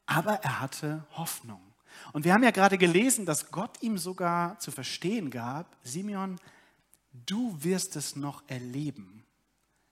aber 0.05 0.43
er 0.43 0.59
hatte 0.59 1.03
Hoffnung. 1.13 1.73
Und 2.13 2.23
wir 2.23 2.35
haben 2.35 2.43
ja 2.43 2.51
gerade 2.51 2.77
gelesen, 2.77 3.25
dass 3.25 3.49
Gott 3.49 3.81
ihm 3.81 3.97
sogar 3.97 4.59
zu 4.59 4.69
verstehen 4.69 5.31
gab, 5.31 5.75
Simeon, 5.81 6.39
du 7.13 7.57
wirst 7.63 7.95
es 7.95 8.15
noch 8.15 8.43
erleben, 8.47 9.25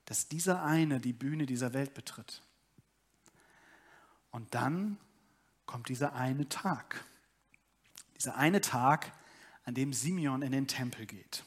dass 0.04 0.28
dieser 0.28 0.62
eine 0.62 1.00
die 1.00 1.12
Bühne 1.12 1.46
dieser 1.46 1.72
Welt 1.72 1.92
betritt. 1.92 2.40
Und 4.30 4.54
dann 4.54 4.96
kommt 5.70 5.88
dieser 5.88 6.14
eine 6.14 6.48
Tag. 6.48 7.04
Dieser 8.16 8.34
eine 8.36 8.60
Tag, 8.60 9.12
an 9.64 9.74
dem 9.74 9.92
Simeon 9.92 10.42
in 10.42 10.50
den 10.50 10.66
Tempel 10.66 11.06
geht. 11.06 11.44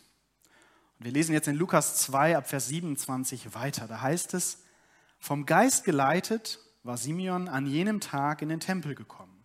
Und 0.97 1.05
wir 1.05 1.11
lesen 1.11 1.33
jetzt 1.33 1.49
in 1.49 1.57
Lukas 1.57 1.97
2 1.97 2.37
ab 2.37 2.47
Vers 2.47 2.67
27 2.67 3.53
weiter. 3.53 3.85
Da 3.85 3.99
heißt 3.99 4.33
es, 4.33 4.63
vom 5.19 5.45
Geist 5.45 5.83
geleitet 5.83 6.59
war 6.83 6.95
Simeon 6.95 7.49
an 7.49 7.65
jenem 7.65 7.99
Tag 7.99 8.41
in 8.41 8.47
den 8.47 8.61
Tempel 8.61 8.95
gekommen. 8.95 9.43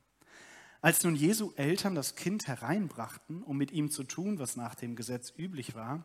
Als 0.81 1.03
nun 1.03 1.17
Jesu 1.17 1.53
Eltern 1.57 1.97
das 1.97 2.15
Kind 2.15 2.47
hereinbrachten, 2.47 3.43
um 3.43 3.57
mit 3.57 3.73
ihm 3.73 3.91
zu 3.91 4.05
tun, 4.05 4.39
was 4.39 4.55
nach 4.55 4.77
dem 4.77 4.95
Gesetz 4.95 5.33
üblich 5.37 5.75
war, 5.75 6.05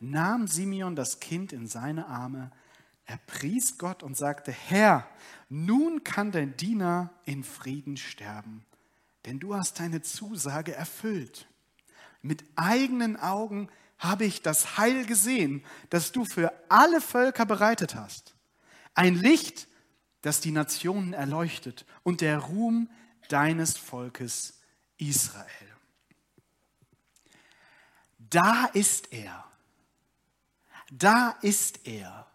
nahm 0.00 0.46
Simeon 0.46 0.96
das 0.96 1.20
Kind 1.20 1.52
in 1.52 1.66
seine 1.66 2.06
Arme, 2.06 2.50
er 3.06 3.18
pries 3.26 3.78
Gott 3.78 4.02
und 4.02 4.16
sagte, 4.16 4.52
Herr, 4.52 5.08
nun 5.48 6.04
kann 6.04 6.32
dein 6.32 6.56
Diener 6.56 7.10
in 7.24 7.44
Frieden 7.44 7.96
sterben, 7.96 8.64
denn 9.26 9.40
du 9.40 9.54
hast 9.54 9.78
deine 9.80 10.02
Zusage 10.02 10.74
erfüllt. 10.74 11.46
Mit 12.22 12.44
eigenen 12.56 13.16
Augen 13.18 13.68
habe 13.98 14.24
ich 14.24 14.42
das 14.42 14.78
Heil 14.78 15.04
gesehen, 15.06 15.64
das 15.90 16.12
du 16.12 16.24
für 16.24 16.52
alle 16.68 17.00
Völker 17.00 17.46
bereitet 17.46 17.94
hast. 17.94 18.34
Ein 18.94 19.14
Licht, 19.14 19.68
das 20.22 20.40
die 20.40 20.50
Nationen 20.50 21.12
erleuchtet 21.12 21.84
und 22.02 22.22
der 22.22 22.38
Ruhm 22.38 22.90
deines 23.28 23.76
Volkes 23.76 24.60
Israel. 24.96 25.46
Da 28.18 28.64
ist 28.66 29.12
er. 29.12 29.44
Da 30.90 31.30
ist 31.42 31.86
er. 31.86 32.26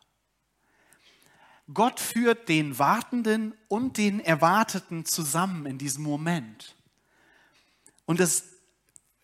Gott 1.73 1.99
führt 1.99 2.49
den 2.49 2.79
Wartenden 2.79 3.53
und 3.67 3.97
den 3.97 4.19
Erwarteten 4.19 5.05
zusammen 5.05 5.65
in 5.65 5.77
diesem 5.77 6.03
Moment. 6.03 6.75
Und 8.05 8.19
das, 8.19 8.45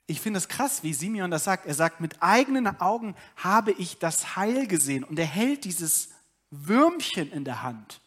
ich 0.06 0.22
finde 0.22 0.38
es 0.38 0.48
krass, 0.48 0.84
wie 0.84 0.94
Simeon 0.94 1.32
das 1.32 1.44
sagt. 1.44 1.66
Er 1.66 1.74
sagt, 1.74 2.02
mit 2.02 2.22
eigenen 2.22 2.68
Augen 2.80 3.16
habe 3.36 3.72
ich 3.72 3.98
das 3.98 4.36
Heil 4.36 4.68
gesehen. 4.68 5.04
Und 5.04 5.18
er 5.18 5.26
hält 5.26 5.66
dieses 5.66 6.10
Würmchen 6.52 7.32
in 7.32 7.46
der 7.46 7.64
Hand. 7.64 8.00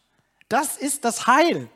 Das 0.47 0.77
ist 0.77 1.03
das 1.03 1.27
Heil. 1.27 1.69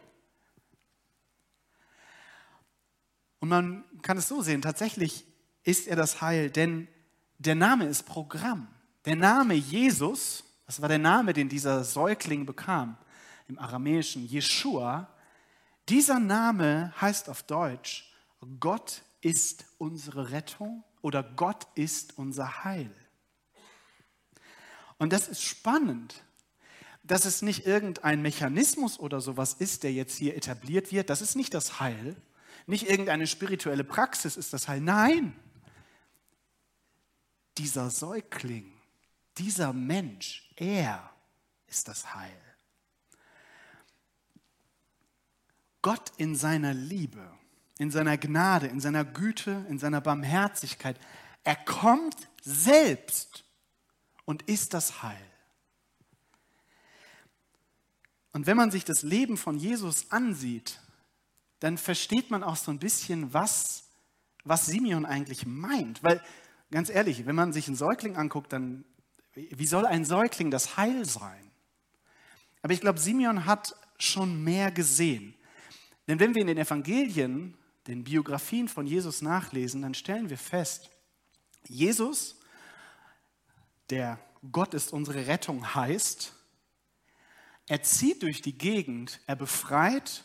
Und 3.40 3.50
man 3.50 3.84
kann 4.02 4.18
es 4.18 4.30
so 4.30 4.42
sehen, 4.42 4.62
tatsächlich 4.62 5.26
ist 5.64 5.88
er 5.88 5.98
das 5.98 6.22
Heil, 6.22 6.50
denn 6.50 6.88
der 7.40 7.56
Name 7.56 7.88
ist 7.88 8.04
Programm. 8.04 8.70
Der 9.04 9.18
Name 9.18 9.54
Jesus, 9.54 10.46
das 10.66 10.82
war 10.82 10.90
der 10.90 11.00
Name, 11.00 11.34
den 11.34 11.50
dieser 11.50 11.84
Säugling 11.84 12.46
bekam, 12.46 12.98
im 13.48 13.60
aramäischen 13.60 14.26
Jeshua, 14.26 15.10
dieser 15.90 16.20
Name 16.20 16.94
heißt 17.00 17.30
auf 17.30 17.44
Deutsch, 17.44 18.14
Gott 18.60 19.04
ist 19.22 19.66
unsere 19.78 20.32
Rettung 20.32 20.84
oder 21.02 21.24
Gott 21.24 21.68
ist 21.76 22.18
unser 22.18 22.64
Heil. 22.64 22.94
Und 24.98 25.12
das 25.12 25.28
ist 25.28 25.44
spannend, 25.44 26.24
dass 27.04 27.26
es 27.26 27.42
nicht 27.42 27.66
irgendein 27.66 28.22
Mechanismus 28.22 28.98
oder 29.00 29.20
sowas 29.20 29.54
ist, 29.54 29.84
der 29.84 29.92
jetzt 29.92 30.16
hier 30.16 30.38
etabliert 30.38 30.92
wird. 30.92 31.10
Das 31.10 31.22
ist 31.22 31.36
nicht 31.36 31.54
das 31.54 31.82
Heil, 31.82 32.16
nicht 32.66 32.90
irgendeine 32.90 33.28
spirituelle 33.28 33.84
Praxis 33.84 34.38
ist 34.38 34.54
das 34.54 34.70
Heil. 34.70 34.80
Nein, 34.80 35.36
dieser 37.58 37.90
Säugling, 37.90 38.73
dieser 39.38 39.74
Mensch, 39.74 40.50
er 40.56 41.10
ist 41.68 41.88
das 41.88 42.14
Heil. 42.14 42.42
Gott 45.82 46.12
in 46.18 46.36
seiner 46.36 46.74
Liebe, 46.74 47.30
in 47.78 47.92
seiner 47.92 48.18
Gnade, 48.18 48.68
in 48.68 48.80
seiner 48.80 49.04
Güte, 49.04 49.66
in 49.70 49.80
seiner 49.80 50.02
Barmherzigkeit, 50.02 51.00
er 51.44 51.58
kommt 51.58 52.16
selbst 52.42 53.44
und 54.26 54.44
ist 54.44 54.74
das 54.74 55.04
Heil. 55.04 55.30
Und 58.32 58.48
wenn 58.48 58.58
man 58.58 58.72
sich 58.72 58.84
das 58.84 59.04
Leben 59.04 59.38
von 59.38 59.58
Jesus 59.58 60.10
ansieht, 60.12 60.80
dann 61.60 61.78
versteht 61.78 62.32
man 62.32 62.44
auch 62.44 62.56
so 62.56 62.72
ein 62.72 62.80
bisschen, 62.80 63.34
was, 63.34 63.84
was 64.44 64.66
Simeon 64.66 65.06
eigentlich 65.06 65.46
meint. 65.46 66.04
Weil, 66.04 66.22
ganz 66.72 66.90
ehrlich, 66.90 67.26
wenn 67.26 67.36
man 67.36 67.54
sich 67.54 67.68
einen 67.68 67.78
Säugling 67.78 68.16
anguckt, 68.18 68.52
dann, 68.52 68.84
wie 69.36 69.66
soll 69.66 69.86
ein 69.86 70.06
Säugling 70.06 70.52
das 70.52 70.78
Heil 70.78 71.06
sein? 71.06 71.52
Aber 72.62 72.74
ich 72.74 72.82
glaube, 72.82 73.00
Simeon 73.00 73.46
hat 73.46 73.76
schon 73.98 74.44
mehr 74.44 74.72
gesehen. 74.72 75.36
Denn 76.08 76.20
wenn 76.20 76.34
wir 76.36 76.42
in 76.42 76.48
den 76.48 76.58
Evangelien, 76.58 77.58
den 77.88 78.04
Biografien 78.04 78.68
von 78.68 78.86
Jesus 78.88 79.22
nachlesen, 79.22 79.82
dann 79.82 79.94
stellen 79.94 80.30
wir 80.30 80.38
fest, 80.38 80.90
Jesus, 81.68 82.40
der 83.90 84.20
Gott 84.52 84.74
ist 84.74 84.92
unsere 84.92 85.28
Rettung 85.28 85.74
heißt, 85.74 86.34
er 87.68 87.82
zieht 87.82 88.24
durch 88.24 88.42
die 88.42 88.58
Gegend, 88.58 89.22
er 89.26 89.38
befreit 89.38 90.24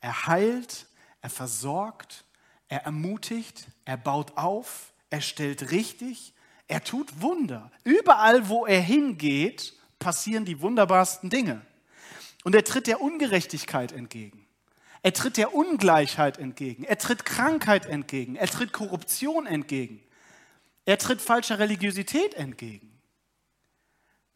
er 0.00 0.26
heilt, 0.26 0.86
er 1.20 1.30
versorgt, 1.30 2.24
er 2.68 2.84
ermutigt, 2.84 3.68
er 3.84 3.96
baut 3.96 4.36
auf, 4.36 4.92
er 5.10 5.20
stellt 5.20 5.70
richtig, 5.70 6.34
er 6.68 6.84
tut 6.84 7.22
Wunder. 7.22 7.72
Überall, 7.82 8.48
wo 8.48 8.66
er 8.66 8.80
hingeht, 8.80 9.74
passieren 9.98 10.44
die 10.44 10.60
wunderbarsten 10.60 11.30
Dinge. 11.30 11.62
Und 12.44 12.54
er 12.54 12.64
tritt 12.64 12.86
der 12.86 13.00
Ungerechtigkeit 13.00 13.92
entgegen. 13.92 14.46
Er 15.02 15.12
tritt 15.12 15.36
der 15.36 15.54
Ungleichheit 15.54 16.38
entgegen. 16.38 16.84
Er 16.84 16.98
tritt 16.98 17.24
Krankheit 17.24 17.86
entgegen. 17.86 18.36
Er 18.36 18.46
tritt 18.46 18.72
Korruption 18.72 19.46
entgegen. 19.46 20.00
Er 20.84 20.98
tritt 20.98 21.20
falscher 21.20 21.58
Religiosität 21.58 22.34
entgegen. 22.34 22.98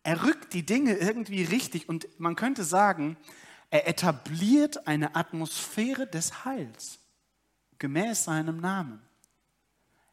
Er 0.02 0.24
rückt 0.24 0.52
die 0.52 0.66
Dinge 0.66 0.94
irgendwie 0.94 1.44
richtig 1.44 1.88
und 1.88 2.08
man 2.18 2.34
könnte 2.34 2.64
sagen, 2.64 3.16
er 3.70 3.88
etabliert 3.88 4.86
eine 4.86 5.14
Atmosphäre 5.14 6.06
des 6.06 6.44
Heils 6.44 6.98
gemäß 7.78 8.24
seinem 8.24 8.60
Namen. 8.60 9.00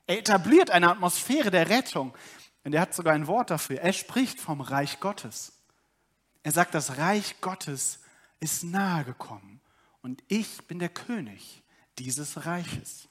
Er 0.10 0.18
etabliert 0.18 0.72
eine 0.72 0.90
Atmosphäre 0.90 1.52
der 1.52 1.70
Rettung. 1.70 2.16
Und 2.64 2.74
er 2.74 2.82
hat 2.82 2.96
sogar 2.96 3.14
ein 3.14 3.28
Wort 3.28 3.52
dafür. 3.52 3.80
Er 3.80 3.94
spricht 3.94 4.40
vom 4.40 4.60
Reich 4.60 5.00
Gottes. 5.00 5.54
Er 6.42 6.52
sagt, 6.52 6.74
das 6.74 6.98
Reich 6.98 7.40
Gottes 7.42 8.00
ist 8.40 8.64
nahe 8.64 9.04
gekommen 9.04 9.62
und 10.02 10.24
ich 10.28 10.66
bin 10.66 10.80
der 10.80 10.90
König 10.90 11.62
dieses 12.00 12.48
Reiches. 12.48 13.08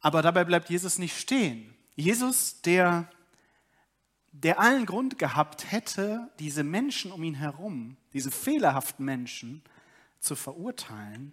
Aber 0.00 0.22
dabei 0.22 0.44
bleibt 0.44 0.70
Jesus 0.70 0.98
nicht 0.98 1.18
stehen. 1.18 1.74
Jesus, 1.96 2.62
der 2.62 3.10
der 4.30 4.60
allen 4.60 4.86
Grund 4.86 5.18
gehabt 5.18 5.72
hätte, 5.72 6.30
diese 6.38 6.62
Menschen 6.62 7.10
um 7.10 7.24
ihn 7.24 7.34
herum, 7.34 7.96
diese 8.12 8.30
fehlerhaften 8.30 9.04
Menschen 9.04 9.64
zu 10.20 10.36
verurteilen, 10.36 11.32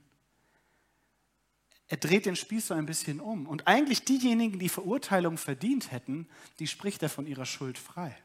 er 1.89 1.97
dreht 1.97 2.25
den 2.25 2.35
Spieß 2.35 2.67
so 2.67 2.73
ein 2.73 2.85
bisschen 2.85 3.21
um. 3.21 3.47
Und 3.47 3.67
eigentlich 3.67 4.03
diejenigen, 4.03 4.59
die 4.59 4.69
Verurteilung 4.69 5.37
verdient 5.37 5.91
hätten, 5.91 6.27
die 6.59 6.67
spricht 6.67 7.01
er 7.01 7.09
von 7.09 7.25
ihrer 7.25 7.45
Schuld 7.45 7.77
frei. 7.77 8.15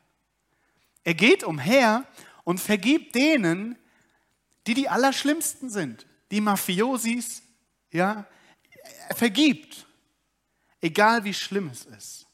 Er 1.04 1.14
geht 1.14 1.44
umher 1.44 2.06
und 2.44 2.60
vergibt 2.60 3.14
denen, 3.14 3.76
die 4.66 4.74
die 4.74 4.88
Allerschlimmsten 4.88 5.70
sind, 5.70 6.06
die 6.30 6.40
Mafiosis, 6.40 7.42
ja, 7.90 8.26
er 9.08 9.16
vergibt, 9.16 9.86
egal 10.80 11.24
wie 11.24 11.34
schlimm 11.34 11.68
es 11.68 11.84
ist. 11.84 12.26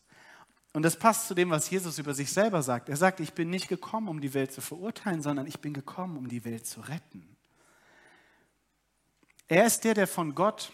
Und 0.72 0.82
das 0.82 0.98
passt 0.98 1.28
zu 1.28 1.34
dem, 1.34 1.50
was 1.50 1.68
Jesus 1.70 1.98
über 1.98 2.14
sich 2.14 2.30
selber 2.30 2.62
sagt. 2.62 2.88
Er 2.88 2.96
sagt, 2.96 3.20
ich 3.20 3.32
bin 3.32 3.50
nicht 3.50 3.68
gekommen, 3.68 4.08
um 4.08 4.20
die 4.20 4.34
Welt 4.34 4.52
zu 4.52 4.60
verurteilen, 4.60 5.22
sondern 5.22 5.46
ich 5.46 5.60
bin 5.60 5.72
gekommen, 5.72 6.16
um 6.16 6.28
die 6.28 6.44
Welt 6.44 6.66
zu 6.66 6.80
retten. 6.80 7.36
Er 9.48 9.66
ist 9.66 9.82
der, 9.84 9.94
der 9.94 10.06
von 10.06 10.34
Gott 10.34 10.70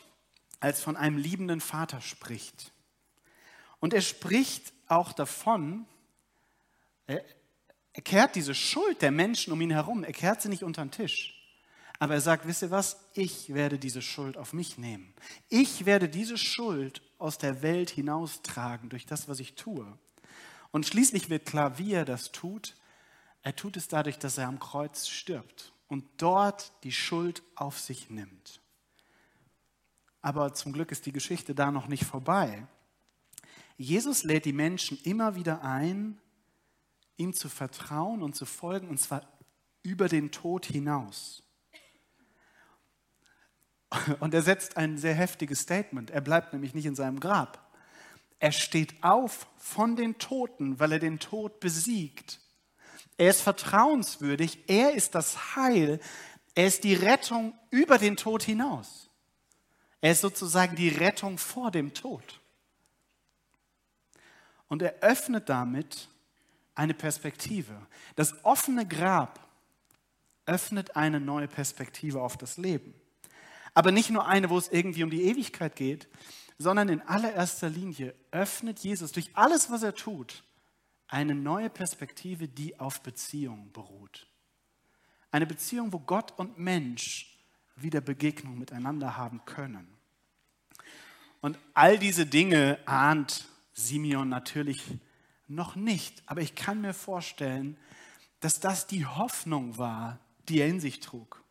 als 0.64 0.80
von 0.80 0.96
einem 0.96 1.18
liebenden 1.18 1.60
Vater 1.60 2.00
spricht. 2.00 2.72
Und 3.80 3.92
er 3.92 4.00
spricht 4.00 4.72
auch 4.86 5.12
davon, 5.12 5.84
er, 7.06 7.22
kehrt 8.02 8.34
diese 8.34 8.54
Schuld 8.54 9.02
der 9.02 9.10
Menschen 9.10 9.52
um 9.52 9.60
ihn 9.60 9.70
herum, 9.70 10.04
er 10.04 10.14
kehrt 10.14 10.40
sie 10.40 10.48
nicht 10.48 10.64
unter 10.64 10.82
den 10.82 10.90
Tisch. 10.90 11.38
Aber 11.98 12.14
er 12.14 12.22
sagt, 12.22 12.46
wisst 12.46 12.62
ihr 12.62 12.70
was? 12.70 12.96
Ich 13.12 13.52
werde 13.52 13.78
diese 13.78 14.00
Schuld 14.00 14.38
auf 14.38 14.54
mich 14.54 14.78
nehmen. 14.78 15.12
Ich 15.50 15.84
werde 15.84 16.08
diese 16.08 16.38
Schuld 16.38 17.02
aus 17.18 17.36
der 17.36 17.60
Welt 17.60 17.90
hinaustragen 17.90 18.88
durch 18.88 19.04
das, 19.04 19.28
was 19.28 19.40
ich 19.40 19.56
tue. 19.56 19.86
Und 20.70 20.86
schließlich 20.86 21.28
wird 21.28 21.44
klar, 21.44 21.76
wie 21.78 21.92
er 21.92 22.06
das 22.06 22.32
tut. 22.32 22.74
Er 23.42 23.54
tut 23.54 23.76
es 23.76 23.88
dadurch, 23.88 24.18
dass 24.18 24.38
er 24.38 24.48
am 24.48 24.60
Kreuz 24.60 25.08
stirbt 25.08 25.74
und 25.88 26.06
dort 26.16 26.72
die 26.84 26.92
Schuld 26.92 27.42
auf 27.54 27.78
sich 27.78 28.08
nimmt. 28.08 28.62
Aber 30.24 30.54
zum 30.54 30.72
Glück 30.72 30.90
ist 30.90 31.04
die 31.04 31.12
Geschichte 31.12 31.54
da 31.54 31.70
noch 31.70 31.86
nicht 31.86 32.06
vorbei. 32.06 32.66
Jesus 33.76 34.24
lädt 34.24 34.46
die 34.46 34.54
Menschen 34.54 34.98
immer 35.02 35.34
wieder 35.34 35.62
ein, 35.62 36.18
ihm 37.18 37.34
zu 37.34 37.50
vertrauen 37.50 38.22
und 38.22 38.34
zu 38.34 38.46
folgen, 38.46 38.88
und 38.88 38.98
zwar 38.98 39.28
über 39.82 40.08
den 40.08 40.32
Tod 40.32 40.64
hinaus. 40.64 41.42
Und 44.20 44.32
er 44.32 44.40
setzt 44.40 44.78
ein 44.78 44.96
sehr 44.96 45.12
heftiges 45.12 45.60
Statement. 45.60 46.10
Er 46.10 46.22
bleibt 46.22 46.54
nämlich 46.54 46.72
nicht 46.72 46.86
in 46.86 46.94
seinem 46.94 47.20
Grab. 47.20 47.70
Er 48.38 48.52
steht 48.52 49.04
auf 49.04 49.46
von 49.58 49.94
den 49.94 50.16
Toten, 50.16 50.80
weil 50.80 50.92
er 50.92 51.00
den 51.00 51.18
Tod 51.18 51.60
besiegt. 51.60 52.40
Er 53.18 53.28
ist 53.28 53.42
vertrauenswürdig. 53.42 54.70
Er 54.70 54.94
ist 54.94 55.14
das 55.14 55.54
Heil. 55.54 56.00
Er 56.54 56.66
ist 56.66 56.82
die 56.82 56.94
Rettung 56.94 57.52
über 57.70 57.98
den 57.98 58.16
Tod 58.16 58.42
hinaus. 58.42 59.10
Er 60.04 60.12
ist 60.12 60.20
sozusagen 60.20 60.76
die 60.76 60.90
Rettung 60.90 61.38
vor 61.38 61.70
dem 61.70 61.94
Tod. 61.94 62.38
Und 64.68 64.82
er 64.82 64.96
öffnet 65.00 65.48
damit 65.48 66.10
eine 66.74 66.92
Perspektive. 66.92 67.74
Das 68.14 68.44
offene 68.44 68.86
Grab 68.86 69.40
öffnet 70.44 70.94
eine 70.94 71.20
neue 71.20 71.48
Perspektive 71.48 72.20
auf 72.20 72.36
das 72.36 72.58
Leben. 72.58 72.92
Aber 73.72 73.92
nicht 73.92 74.10
nur 74.10 74.26
eine, 74.26 74.50
wo 74.50 74.58
es 74.58 74.68
irgendwie 74.68 75.04
um 75.04 75.08
die 75.08 75.22
Ewigkeit 75.22 75.74
geht, 75.74 76.06
sondern 76.58 76.90
in 76.90 77.00
allererster 77.00 77.70
Linie 77.70 78.14
öffnet 78.30 78.80
Jesus 78.80 79.10
durch 79.10 79.30
alles, 79.32 79.70
was 79.70 79.82
er 79.82 79.94
tut, 79.94 80.44
eine 81.08 81.34
neue 81.34 81.70
Perspektive, 81.70 82.46
die 82.46 82.78
auf 82.78 83.00
Beziehung 83.00 83.72
beruht. 83.72 84.26
Eine 85.30 85.46
Beziehung, 85.46 85.94
wo 85.94 85.98
Gott 85.98 86.38
und 86.38 86.58
Mensch 86.58 87.38
wieder 87.74 88.02
Begegnung 88.02 88.58
miteinander 88.58 89.16
haben 89.16 89.42
können. 89.46 89.93
Und 91.44 91.58
all 91.74 91.98
diese 91.98 92.24
Dinge 92.24 92.78
ahnt 92.86 93.44
Simeon 93.74 94.30
natürlich 94.30 94.82
noch 95.46 95.76
nicht. 95.76 96.22
Aber 96.24 96.40
ich 96.40 96.54
kann 96.54 96.80
mir 96.80 96.94
vorstellen, 96.94 97.76
dass 98.40 98.60
das 98.60 98.86
die 98.86 99.04
Hoffnung 99.04 99.76
war, 99.76 100.18
die 100.48 100.60
er 100.60 100.68
in 100.68 100.80
sich 100.80 101.00
trug. 101.00 101.44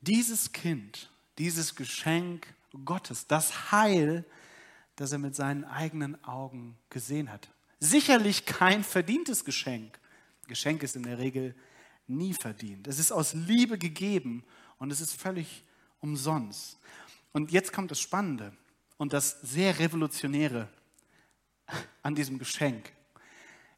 Dieses 0.00 0.52
Kind, 0.52 1.10
dieses 1.36 1.74
Geschenk 1.74 2.46
Gottes, 2.86 3.26
das 3.26 3.72
Heil, 3.72 4.24
das 4.96 5.12
er 5.12 5.18
mit 5.18 5.36
seinen 5.36 5.66
eigenen 5.66 6.24
Augen 6.24 6.78
gesehen 6.88 7.30
hat. 7.30 7.50
Sicherlich 7.80 8.46
kein 8.46 8.82
verdientes 8.82 9.44
Geschenk. 9.44 10.00
Geschenk 10.46 10.82
ist 10.82 10.96
in 10.96 11.02
der 11.02 11.18
Regel 11.18 11.54
nie 12.06 12.32
verdient. 12.32 12.88
Es 12.88 12.98
ist 12.98 13.12
aus 13.12 13.34
Liebe 13.34 13.76
gegeben 13.76 14.44
und 14.78 14.90
es 14.90 15.02
ist 15.02 15.12
völlig 15.12 15.62
umsonst. 16.00 16.78
Und 17.34 17.52
jetzt 17.52 17.74
kommt 17.74 17.90
das 17.90 18.00
Spannende 18.00 18.56
und 18.98 19.12
das 19.12 19.40
sehr 19.40 19.78
Revolutionäre 19.78 20.68
an 22.02 22.14
diesem 22.14 22.38
Geschenk. 22.38 22.92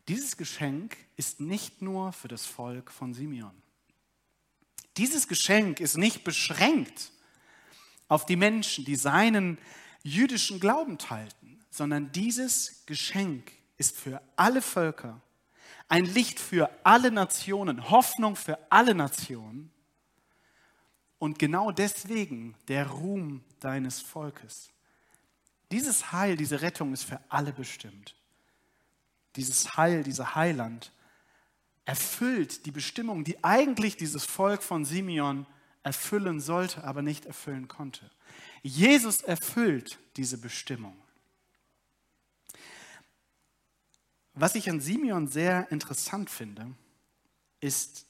Dieses 0.08 0.36
Geschenk 0.36 0.96
ist 1.16 1.38
nicht 1.38 1.82
nur 1.82 2.12
für 2.12 2.28
das 2.28 2.46
Volk 2.46 2.90
von 2.90 3.14
Simeon. 3.14 3.54
Dieses 4.96 5.28
Geschenk 5.28 5.78
ist 5.78 5.96
nicht 5.96 6.24
beschränkt 6.24 7.12
auf 8.08 8.26
die 8.26 8.36
Menschen, 8.36 8.84
die 8.84 8.96
seinen 8.96 9.58
jüdischen 10.02 10.58
Glauben 10.58 10.98
teilten, 10.98 11.64
sondern 11.70 12.10
dieses 12.10 12.84
Geschenk 12.86 13.52
ist 13.76 13.96
für 13.96 14.20
alle 14.36 14.62
Völker, 14.62 15.20
ein 15.88 16.06
Licht 16.06 16.40
für 16.40 16.70
alle 16.82 17.10
Nationen, 17.10 17.90
Hoffnung 17.90 18.36
für 18.36 18.58
alle 18.70 18.94
Nationen 18.94 19.70
und 21.18 21.38
genau 21.38 21.70
deswegen 21.70 22.56
der 22.68 22.88
Ruhm 22.88 23.44
deines 23.60 24.00
Volkes. 24.00 24.70
Dieses 25.70 26.12
Heil, 26.12 26.36
diese 26.36 26.62
Rettung 26.62 26.92
ist 26.92 27.04
für 27.04 27.20
alle 27.28 27.52
bestimmt. 27.52 28.14
Dieses 29.36 29.76
Heil, 29.76 30.02
dieser 30.02 30.34
Heiland 30.34 30.92
erfüllt 31.84 32.66
die 32.66 32.72
Bestimmung, 32.72 33.24
die 33.24 33.42
eigentlich 33.44 33.96
dieses 33.96 34.24
Volk 34.24 34.62
von 34.62 34.84
Simeon 34.84 35.46
erfüllen 35.82 36.40
sollte, 36.40 36.84
aber 36.84 37.02
nicht 37.02 37.26
erfüllen 37.26 37.68
konnte. 37.68 38.10
Jesus 38.62 39.22
erfüllt 39.22 39.98
diese 40.16 40.38
Bestimmung. 40.38 40.96
Was 44.34 44.54
ich 44.54 44.68
an 44.70 44.80
Simeon 44.80 45.28
sehr 45.28 45.70
interessant 45.70 46.30
finde, 46.30 46.74
ist 47.60 48.06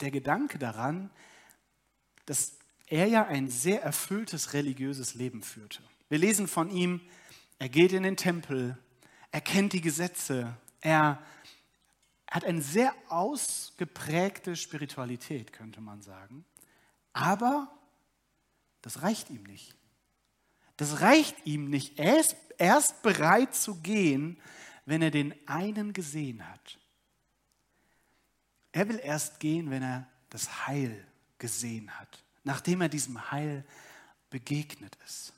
der 0.00 0.10
Gedanke 0.10 0.58
daran, 0.58 1.10
dass 2.26 2.56
er 2.86 3.06
ja 3.06 3.26
ein 3.26 3.48
sehr 3.48 3.82
erfülltes 3.82 4.52
religiöses 4.52 5.14
Leben 5.14 5.42
führte. 5.42 5.82
Wir 6.14 6.20
lesen 6.20 6.46
von 6.46 6.70
ihm, 6.70 7.00
er 7.58 7.68
geht 7.68 7.92
in 7.92 8.04
den 8.04 8.16
Tempel, 8.16 8.78
er 9.32 9.40
kennt 9.40 9.72
die 9.72 9.80
Gesetze, 9.80 10.56
er 10.80 11.20
hat 12.30 12.44
eine 12.44 12.62
sehr 12.62 12.94
ausgeprägte 13.08 14.54
Spiritualität, 14.54 15.52
könnte 15.52 15.80
man 15.80 16.02
sagen. 16.02 16.44
Aber 17.12 17.68
das 18.80 19.02
reicht 19.02 19.28
ihm 19.28 19.42
nicht. 19.42 19.74
Das 20.76 21.00
reicht 21.00 21.34
ihm 21.48 21.68
nicht. 21.68 21.98
Er 21.98 22.20
ist 22.20 22.36
erst 22.58 23.02
bereit 23.02 23.56
zu 23.56 23.80
gehen, 23.80 24.40
wenn 24.86 25.02
er 25.02 25.10
den 25.10 25.34
einen 25.48 25.92
gesehen 25.92 26.48
hat. 26.48 26.78
Er 28.70 28.88
will 28.88 29.00
erst 29.02 29.40
gehen, 29.40 29.68
wenn 29.68 29.82
er 29.82 30.08
das 30.30 30.68
Heil 30.68 31.08
gesehen 31.38 31.90
hat, 31.98 32.22
nachdem 32.44 32.82
er 32.82 32.88
diesem 32.88 33.32
Heil 33.32 33.66
begegnet 34.30 34.96
ist. 35.04 35.32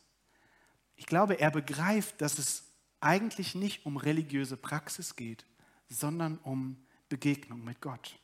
Ich 0.96 1.06
glaube, 1.06 1.38
er 1.40 1.50
begreift, 1.50 2.20
dass 2.20 2.38
es 2.38 2.64
eigentlich 3.00 3.54
nicht 3.54 3.86
um 3.86 3.96
religiöse 3.96 4.56
Praxis 4.56 5.16
geht, 5.16 5.44
sondern 5.88 6.38
um 6.38 6.76
Begegnung 7.08 7.62
mit 7.64 7.80
Gott. 7.80 8.18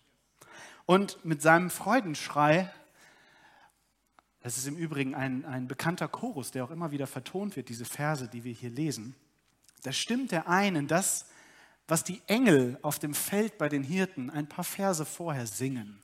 Und 0.87 1.25
mit 1.25 1.43
seinem 1.43 1.71
Freudenschrei, 1.71 2.73
das 4.41 4.59
ist 4.59 4.67
im 4.67 4.77
Übrigen 4.77 5.15
ein, 5.15 5.45
ein 5.45 5.69
bekannter 5.69 6.09
Chorus, 6.09 6.51
der 6.51 6.65
auch 6.65 6.71
immer 6.71 6.91
wieder 6.91 7.07
vertont 7.07 7.55
wird, 7.55 7.69
diese 7.69 7.85
Verse, 7.85 8.27
die 8.29 8.43
wir 8.43 8.53
hier 8.53 8.71
lesen, 8.71 9.15
da 9.83 9.93
stimmt 9.93 10.33
er 10.33 10.49
ein 10.49 10.75
in 10.75 10.89
das, 10.89 11.27
was 11.89 12.05
die 12.05 12.23
Engel 12.27 12.79
auf 12.83 12.99
dem 12.99 13.15
Feld 13.15 13.59
bei 13.59 13.69
den 13.69 13.83
Hirten 13.83 14.31
ein 14.31 14.49
paar 14.49 14.65
Verse 14.65 15.05
vorher 15.05 15.47
singen. 15.47 16.01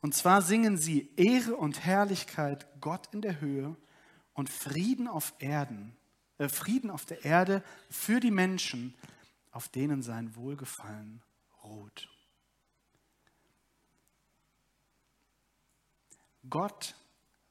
Und 0.00 0.14
zwar 0.14 0.42
singen 0.42 0.76
sie 0.76 1.10
Ehre 1.16 1.56
und 1.56 1.84
Herrlichkeit 1.84 2.66
Gott 2.80 3.08
in 3.12 3.22
der 3.22 3.40
Höhe 3.40 3.76
und 4.38 4.48
Frieden 4.48 5.08
auf 5.08 5.34
Erden, 5.40 5.96
äh, 6.38 6.48
Frieden 6.48 6.92
auf 6.92 7.04
der 7.04 7.24
Erde 7.24 7.60
für 7.90 8.20
die 8.20 8.30
Menschen, 8.30 8.94
auf 9.50 9.68
denen 9.68 10.00
sein 10.00 10.36
Wohlgefallen 10.36 11.20
ruht. 11.64 12.08
Gott 16.48 16.94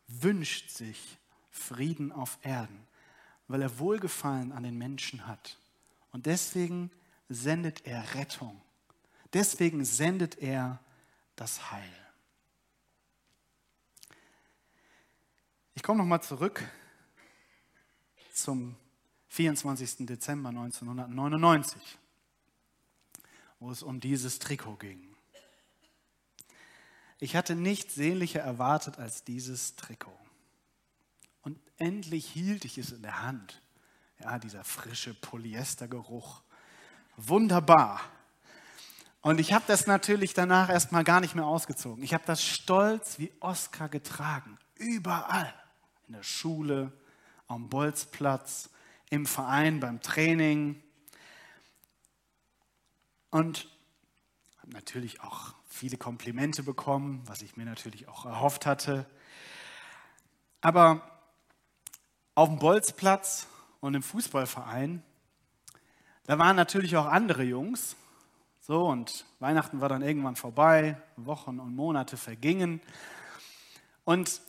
wünscht 0.08 0.70
sich 0.70 1.18
Frieden 1.52 2.14
auf 2.14 2.40
Erden, 2.42 2.88
weil 3.50 3.64
er 3.64 3.80
Wohlgefallen 3.80 4.54
an 4.54 4.64
den 4.64 4.78
Menschen 4.78 5.28
hat. 5.28 5.58
Und 6.14 6.26
deswegen 6.26 6.90
sendet 7.28 7.86
er 7.86 8.16
Rettung. 8.16 8.62
Deswegen 9.34 9.84
sendet 9.84 10.38
er 10.38 10.80
das 11.36 11.70
Heil. 11.70 12.08
Ich 15.76 15.84
komme 15.84 16.00
nochmal 16.00 16.24
zurück 16.24 16.64
zum 18.38 18.76
24. 19.30 20.06
Dezember 20.06 20.50
1999, 20.50 21.82
wo 23.60 23.72
es 23.72 23.84
um 23.84 24.00
dieses 24.00 24.40
Trikot 24.40 24.78
ging. 24.78 25.16
Ich 27.20 27.36
hatte 27.36 27.56
nichts 27.56 27.96
sehnlicher 27.96 28.42
erwartet 28.42 29.00
als 29.00 29.24
dieses 29.24 29.76
Trikot. 29.76 30.18
Und 31.42 31.60
endlich 31.78 32.28
hielt 32.28 32.64
ich 32.66 32.78
es 32.78 32.92
in 32.92 33.02
der 33.02 33.24
Hand. 33.24 33.62
Ja, 34.20 34.38
dieser 34.38 34.64
frische 34.64 35.14
Polyestergeruch. 35.14 36.42
Wunderbar. 37.16 38.02
Und 39.22 39.40
ich 39.40 39.52
habe 39.52 39.66
das 39.68 39.88
natürlich 39.88 40.34
danach 40.34 40.70
erstmal 40.70 41.04
gar 41.04 41.20
nicht 41.20 41.36
mehr 41.36 41.46
ausgezogen. 41.46 42.04
Ich 42.04 42.14
habe 42.14 42.24
das 42.28 42.44
stolz 42.44 43.18
wie 43.18 43.32
Oscar 43.40 43.90
getragen. 43.90 44.58
Überall 44.76 45.54
in 46.08 46.14
der 46.14 46.24
Schule, 46.24 46.94
am 47.48 47.70
Bolzplatz, 47.70 48.70
im 49.10 49.26
Verein, 49.26 49.80
beim 49.80 50.02
Training. 50.02 50.82
Und 53.30 53.70
Habe 54.60 54.74
natürlich 54.74 55.22
auch 55.22 55.54
viele 55.68 55.98
Komplimente 55.98 56.64
bekommen, 56.64 57.22
was 57.26 57.42
ich 57.42 57.56
mir 57.56 57.66
natürlich 57.66 58.08
auch 58.08 58.26
erhofft 58.26 58.66
hatte. 58.66 59.06
Aber 60.62 61.02
auf 62.36 62.50
dem 62.50 62.60
Bolzplatz 62.60 63.48
und 63.80 63.94
im 63.94 64.04
Fußballverein, 64.04 65.04
da 66.26 66.38
waren 66.40 66.56
natürlich 66.56 66.98
auch 66.98 67.06
andere 67.06 67.44
Jungs. 67.44 67.96
So, 68.60 68.86
und 68.88 69.26
Weihnachten 69.40 69.80
war 69.80 69.88
dann 69.88 70.02
irgendwann 70.02 70.36
vorbei, 70.36 71.02
Wochen 71.16 71.60
und 71.60 71.76
Monate 71.76 72.18
vergingen. 72.18 72.82
Und 74.04 74.42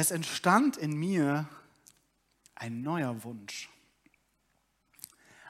es 0.00 0.10
entstand 0.10 0.78
in 0.78 0.96
mir 0.96 1.46
ein 2.54 2.80
neuer 2.80 3.22
Wunsch. 3.22 3.68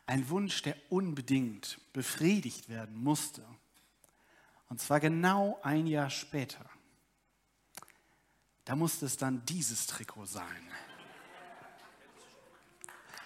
Ein 0.07 0.29
Wunsch, 0.29 0.63
der 0.63 0.77
unbedingt 0.89 1.79
befriedigt 1.93 2.69
werden 2.69 2.97
musste. 3.01 3.47
Und 4.69 4.81
zwar 4.81 4.99
genau 4.99 5.61
ein 5.63 5.87
Jahr 5.87 6.11
später. 6.11 6.65
Da 8.65 8.75
musste 8.75 9.07
es 9.07 9.17
dann 9.17 9.45
dieses 9.47 9.87
Trikot 9.87 10.27
sein. 10.27 10.69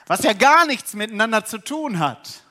Was 0.07 0.23
ja 0.25 0.35
gar 0.35 0.67
nichts 0.67 0.93
miteinander 0.93 1.47
zu 1.47 1.57
tun 1.57 1.99
hat. 1.99 2.44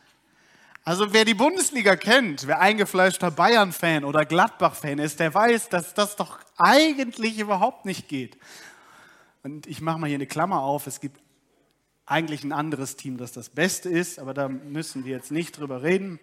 Also 0.86 1.14
wer 1.14 1.24
die 1.24 1.34
Bundesliga 1.34 1.96
kennt, 1.96 2.46
wer 2.46 2.60
eingefleischter 2.60 3.32
Bayern-Fan 3.32 4.04
oder 4.04 4.26
Gladbach-Fan 4.26 5.00
ist, 5.00 5.20
der 5.20 5.34
weiß, 5.34 5.70
dass 5.70 5.94
das 5.94 6.18
doch 6.18 6.40
eigentlich 6.58 7.40
überhaupt 7.40 7.86
nicht 7.86 8.10
geht. 8.10 8.38
Und 9.44 9.66
ich 9.66 9.80
mache 9.80 9.98
mal 9.98 10.08
hier 10.08 10.16
eine 10.16 10.28
Klammer 10.28 10.62
auf. 10.62 10.88
Es 10.88 11.00
gibt 11.00 11.22
eigentlich 12.06 12.44
ein 12.44 12.52
anderes 12.52 12.98
Team, 12.98 13.18
das 13.18 13.32
das 13.32 13.50
Beste 13.50 13.90
ist, 13.90 14.20
aber 14.20 14.34
da 14.34 14.50
müssen 14.50 15.06
wir 15.06 15.14
jetzt 15.16 15.32
nicht 15.32 15.58
drüber 15.58 15.84
reden. 15.84 16.20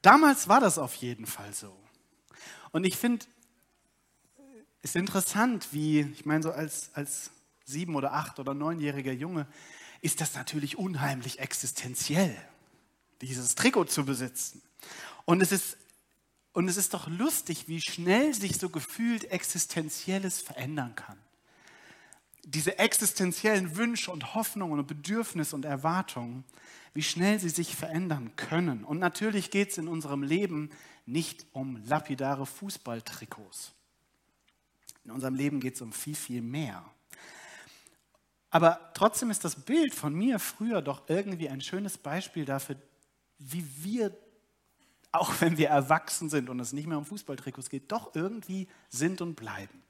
Damals 0.00 0.48
war 0.48 0.60
das 0.60 0.78
auf 0.78 0.94
jeden 0.94 1.26
Fall 1.26 1.52
so. 1.52 1.76
Und 2.70 2.84
ich 2.84 2.96
finde 2.96 3.26
es 4.80 4.90
ist 4.90 4.96
interessant, 4.96 5.68
wie, 5.72 6.00
ich 6.00 6.24
meine, 6.24 6.42
so 6.42 6.52
als, 6.52 6.90
als 6.94 7.32
sieben- 7.64 7.96
oder 7.96 8.12
acht- 8.12 8.38
oder 8.38 8.54
neunjähriger 8.54 9.12
Junge 9.12 9.46
ist 10.00 10.20
das 10.20 10.34
natürlich 10.34 10.78
unheimlich 10.78 11.40
existenziell, 11.40 12.36
dieses 13.20 13.54
Trikot 13.54 13.84
zu 13.86 14.04
besitzen. 14.04 14.62
Und 15.24 15.40
es 15.40 15.52
ist, 15.52 15.76
und 16.52 16.68
es 16.68 16.76
ist 16.76 16.94
doch 16.94 17.08
lustig, 17.08 17.68
wie 17.68 17.80
schnell 17.80 18.34
sich 18.34 18.58
so 18.58 18.68
gefühlt 18.68 19.24
Existenzielles 19.30 20.40
verändern 20.40 20.94
kann 20.94 21.18
diese 22.48 22.78
existenziellen 22.78 23.76
Wünsche 23.76 24.10
und 24.10 24.34
Hoffnungen 24.34 24.78
und 24.78 24.86
Bedürfnisse 24.86 25.54
und 25.54 25.66
Erwartungen, 25.66 26.44
wie 26.94 27.02
schnell 27.02 27.38
sie 27.38 27.50
sich 27.50 27.76
verändern 27.76 28.36
können. 28.36 28.84
Und 28.84 28.98
natürlich 28.98 29.50
geht 29.50 29.70
es 29.70 29.78
in 29.78 29.86
unserem 29.86 30.22
Leben 30.22 30.70
nicht 31.04 31.44
um 31.52 31.76
lapidare 31.84 32.46
Fußballtrikots. 32.46 33.72
In 35.04 35.10
unserem 35.10 35.34
Leben 35.34 35.60
geht 35.60 35.74
es 35.74 35.82
um 35.82 35.92
viel, 35.92 36.14
viel 36.14 36.40
mehr. 36.40 36.82
Aber 38.48 38.92
trotzdem 38.94 39.30
ist 39.30 39.44
das 39.44 39.54
Bild 39.54 39.92
von 39.92 40.14
mir 40.14 40.38
früher 40.38 40.80
doch 40.80 41.02
irgendwie 41.08 41.50
ein 41.50 41.60
schönes 41.60 41.98
Beispiel 41.98 42.46
dafür, 42.46 42.76
wie 43.38 43.64
wir, 43.82 44.16
auch 45.12 45.40
wenn 45.40 45.56
wir 45.56 45.68
erwachsen 45.68 46.28
sind 46.28 46.50
und 46.50 46.60
es 46.60 46.72
nicht 46.72 46.86
mehr 46.86 46.98
um 46.98 47.04
Fußballtrikots 47.04 47.70
geht, 47.70 47.90
doch 47.90 48.14
irgendwie 48.14 48.68
sind 48.88 49.20
und 49.20 49.34
bleiben. 49.34 49.82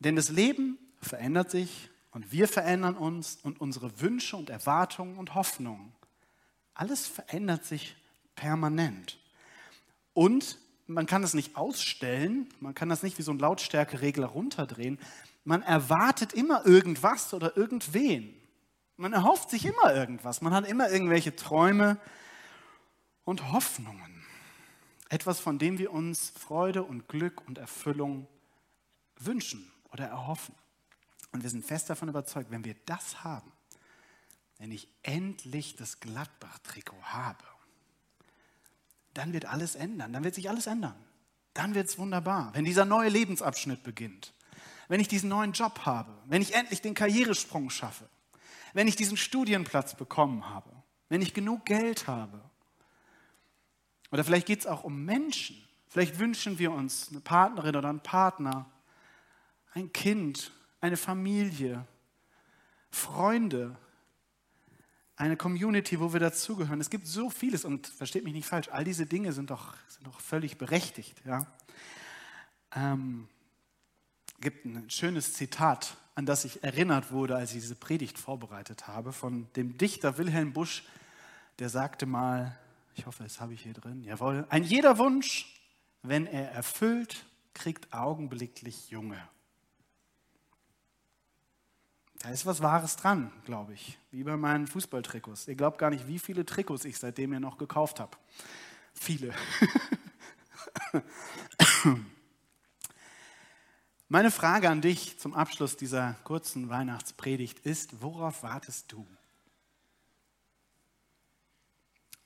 Denn 0.00 0.16
das 0.16 0.28
Leben 0.28 0.78
verändert 1.00 1.50
sich 1.50 1.90
und 2.10 2.32
wir 2.32 2.48
verändern 2.48 2.96
uns 2.96 3.38
und 3.42 3.60
unsere 3.60 4.00
Wünsche 4.00 4.36
und 4.36 4.50
Erwartungen 4.50 5.18
und 5.18 5.34
Hoffnungen. 5.34 5.92
Alles 6.74 7.06
verändert 7.06 7.64
sich 7.64 7.96
permanent. 8.34 9.18
Und 10.12 10.58
man 10.86 11.06
kann 11.06 11.22
es 11.22 11.34
nicht 11.34 11.56
ausstellen, 11.56 12.48
man 12.60 12.74
kann 12.74 12.88
das 12.88 13.02
nicht 13.02 13.18
wie 13.18 13.22
so 13.22 13.32
ein 13.32 13.38
Lautstärkeregler 13.38 14.26
runterdrehen. 14.26 14.98
Man 15.44 15.62
erwartet 15.62 16.32
immer 16.32 16.64
irgendwas 16.64 17.34
oder 17.34 17.56
irgendwen. 17.56 18.34
Man 18.96 19.12
erhofft 19.12 19.50
sich 19.50 19.66
immer 19.66 19.94
irgendwas. 19.94 20.40
Man 20.40 20.54
hat 20.54 20.66
immer 20.66 20.90
irgendwelche 20.90 21.36
Träume 21.36 21.98
und 23.26 23.52
Hoffnungen. 23.52 24.24
Etwas, 25.10 25.38
von 25.38 25.58
dem 25.58 25.76
wir 25.76 25.92
uns 25.92 26.30
Freude 26.30 26.82
und 26.82 27.08
Glück 27.08 27.46
und 27.46 27.58
Erfüllung 27.58 28.26
wünschen 29.18 29.70
oder 29.92 30.06
erhoffen. 30.06 30.54
Und 31.32 31.42
wir 31.42 31.50
sind 31.50 31.66
fest 31.66 31.90
davon 31.90 32.08
überzeugt, 32.08 32.50
wenn 32.50 32.64
wir 32.64 32.76
das 32.86 33.22
haben, 33.22 33.52
wenn 34.58 34.72
ich 34.72 34.88
endlich 35.02 35.76
das 35.76 36.00
Gladbach-Trikot 36.00 37.02
habe, 37.02 37.44
dann 39.12 39.32
wird 39.32 39.44
alles 39.44 39.74
ändern, 39.74 40.12
dann 40.12 40.24
wird 40.24 40.34
sich 40.34 40.48
alles 40.48 40.66
ändern. 40.66 40.96
Dann 41.52 41.74
wird 41.74 41.88
es 41.88 41.98
wunderbar, 41.98 42.54
wenn 42.54 42.64
dieser 42.64 42.84
neue 42.84 43.08
Lebensabschnitt 43.08 43.82
beginnt, 43.82 44.34
wenn 44.88 45.00
ich 45.00 45.08
diesen 45.08 45.30
neuen 45.30 45.52
Job 45.52 45.80
habe, 45.84 46.16
wenn 46.26 46.42
ich 46.42 46.54
endlich 46.54 46.80
den 46.80 46.94
Karrieresprung 46.94 47.70
schaffe, 47.70 48.08
wenn 48.72 48.88
ich 48.88 48.96
diesen 48.96 49.16
Studienplatz 49.16 49.96
bekommen 49.96 50.48
habe, 50.48 50.70
wenn 51.08 51.22
ich 51.22 51.34
genug 51.34 51.64
Geld 51.64 52.06
habe. 52.06 52.42
Oder 54.16 54.24
vielleicht 54.24 54.46
geht 54.46 54.60
es 54.60 54.66
auch 54.66 54.82
um 54.82 55.04
Menschen. 55.04 55.62
Vielleicht 55.88 56.18
wünschen 56.18 56.58
wir 56.58 56.72
uns 56.72 57.10
eine 57.10 57.20
Partnerin 57.20 57.76
oder 57.76 57.90
einen 57.90 58.00
Partner, 58.00 58.64
ein 59.74 59.92
Kind, 59.92 60.52
eine 60.80 60.96
Familie, 60.96 61.86
Freunde, 62.90 63.76
eine 65.16 65.36
Community, 65.36 66.00
wo 66.00 66.14
wir 66.14 66.20
dazugehören. 66.20 66.80
Es 66.80 66.88
gibt 66.88 67.06
so 67.06 67.28
vieles 67.28 67.66
und 67.66 67.88
versteht 67.88 68.24
mich 68.24 68.32
nicht 68.32 68.46
falsch, 68.46 68.70
all 68.72 68.84
diese 68.84 69.04
Dinge 69.04 69.34
sind 69.34 69.50
doch, 69.50 69.74
sind 69.86 70.06
doch 70.06 70.18
völlig 70.18 70.56
berechtigt. 70.56 71.20
Ja? 71.26 71.46
Ähm, 72.74 73.28
gibt 74.40 74.64
ein 74.64 74.88
schönes 74.88 75.34
Zitat, 75.34 75.94
an 76.14 76.24
das 76.24 76.46
ich 76.46 76.64
erinnert 76.64 77.12
wurde, 77.12 77.36
als 77.36 77.50
ich 77.50 77.60
diese 77.60 77.76
Predigt 77.76 78.16
vorbereitet 78.16 78.88
habe, 78.88 79.12
von 79.12 79.52
dem 79.56 79.76
Dichter 79.76 80.16
Wilhelm 80.16 80.54
Busch, 80.54 80.84
der 81.58 81.68
sagte 81.68 82.06
mal, 82.06 82.58
ich 82.96 83.06
hoffe, 83.06 83.22
das 83.22 83.40
habe 83.40 83.54
ich 83.54 83.62
hier 83.62 83.74
drin, 83.74 84.02
jawohl, 84.02 84.46
ein 84.48 84.64
jeder 84.64 84.98
Wunsch, 84.98 85.54
wenn 86.02 86.26
er 86.26 86.50
erfüllt, 86.52 87.24
kriegt 87.52 87.92
augenblicklich 87.92 88.90
Junge. 88.90 89.22
Da 92.20 92.30
ist 92.30 92.46
was 92.46 92.62
Wahres 92.62 92.96
dran, 92.96 93.30
glaube 93.44 93.74
ich. 93.74 93.98
Wie 94.10 94.24
bei 94.24 94.36
meinen 94.36 94.66
Fußballtrikots. 94.66 95.46
Ihr 95.48 95.54
glaubt 95.54 95.78
gar 95.78 95.90
nicht, 95.90 96.08
wie 96.08 96.18
viele 96.18 96.46
Trikots 96.46 96.84
ich 96.86 96.98
seitdem 96.98 97.30
mir 97.30 97.40
noch 97.40 97.58
gekauft 97.58 98.00
habe. 98.00 98.16
Viele. 98.94 99.34
Meine 104.08 104.30
Frage 104.30 104.70
an 104.70 104.80
dich 104.80 105.18
zum 105.18 105.34
Abschluss 105.34 105.76
dieser 105.76 106.14
kurzen 106.24 106.70
Weihnachtspredigt 106.70 107.58
ist, 107.60 108.00
worauf 108.00 108.42
wartest 108.42 108.90
du? 108.92 109.06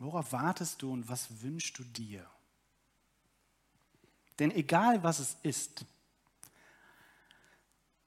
Worauf 0.01 0.33
wartest 0.33 0.81
du 0.81 0.91
und 0.91 1.09
was 1.11 1.43
wünschst 1.43 1.79
du 1.79 1.85
dir? 1.85 2.27
Denn 4.39 4.51
egal 4.51 5.03
was 5.03 5.19
es 5.19 5.37
ist, 5.43 5.85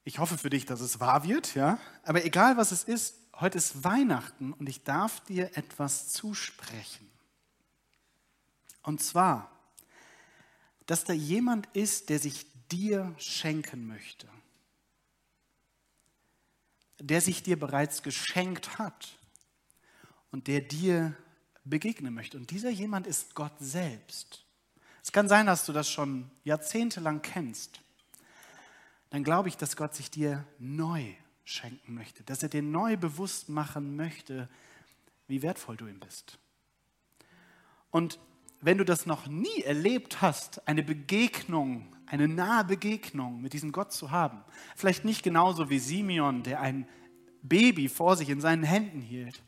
ich 0.04 0.18
hoffe 0.18 0.40
für 0.40 0.50
dich, 0.50 0.66
dass 0.66 0.82
es 0.82 1.00
wahr 1.00 1.24
wird, 1.24 1.54
ja. 1.54 1.78
Aber 2.04 2.26
egal 2.26 2.58
was 2.58 2.72
es 2.72 2.84
ist, 2.84 3.16
heute 3.36 3.60
ist 3.60 3.84
Weihnachten 3.84 4.54
und 4.54 4.68
ich 4.68 4.84
darf 4.84 5.20
dir 5.22 5.56
etwas 5.56 6.12
zusprechen. 6.12 7.08
Und 8.82 9.02
zwar, 9.02 9.52
dass 10.88 11.04
da 11.04 11.14
jemand 11.14 11.68
ist, 11.74 12.10
der 12.10 12.18
sich 12.18 12.48
dir 12.72 13.14
schenken 13.20 13.86
möchte. 13.86 14.28
Der 16.98 17.22
sich 17.22 17.44
dir 17.44 17.60
bereits 17.60 18.02
geschenkt 18.02 18.80
hat 18.80 19.16
und 20.32 20.48
der 20.48 20.62
dir 20.62 21.16
begegnen 21.64 22.14
möchte. 22.14 22.38
Und 22.38 22.52
dieser 22.52 22.70
jemand 22.70 23.08
ist 23.08 23.36
Gott 23.36 23.54
selbst. 23.60 24.46
Es 25.02 25.12
kann 25.12 25.28
sein, 25.28 25.46
dass 25.46 25.66
du 25.66 25.74
das 25.74 25.90
schon 25.90 26.30
jahrzehntelang 26.44 27.22
kennst 27.22 27.84
dann 29.14 29.24
glaube 29.24 29.48
ich, 29.48 29.58
dass 29.58 29.76
Gott 29.76 29.94
sich 29.94 30.10
dir 30.10 30.44
neu 30.58 31.06
schenken 31.44 31.94
möchte, 31.94 32.24
dass 32.24 32.42
er 32.42 32.50
dir 32.50 32.64
neu 32.64 32.98
bewusst 32.98 33.48
machen 33.48 33.96
möchte, 33.96 34.50
wie 35.28 35.44
wertvoll 35.44 35.78
du 35.78 35.86
ihm 35.86 36.00
bist. 36.00 36.40
Und 37.92 38.18
wenn 38.60 38.80
du 38.80 38.84
das 38.84 39.06
noch 39.06 39.28
nie 39.28 39.62
erlebt 39.62 40.24
hast, 40.24 40.68
eine 40.68 40.82
Begegnung, 40.82 41.96
eine 42.08 42.28
nahe 42.28 42.64
Begegnung 42.64 43.40
mit 43.40 43.54
diesem 43.54 43.72
Gott 43.72 43.94
zu 43.94 44.10
haben, 44.10 44.44
vielleicht 44.76 45.06
nicht 45.06 45.22
genauso 45.22 45.70
wie 45.70 45.78
Simeon, 45.78 46.42
der 46.42 46.60
ein 46.62 46.88
Baby 47.44 47.90
vor 47.90 48.18
sich 48.18 48.30
in 48.30 48.42
seinen 48.42 48.64
Händen 48.64 49.02
hielt, 49.02 49.44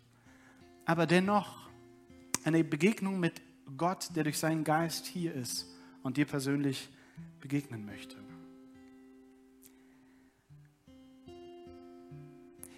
aber 0.85 1.07
dennoch 1.07 1.71
eine 2.45 2.63
Begegnung 2.63 3.19
mit 3.19 3.41
Gott, 3.75 4.15
der 4.15 4.23
durch 4.23 4.37
seinen 4.37 4.63
Geist 4.63 5.05
hier 5.05 5.33
ist 5.33 5.67
und 6.03 6.17
dir 6.17 6.25
persönlich 6.25 6.89
begegnen 7.41 7.85
möchte. 7.85 8.15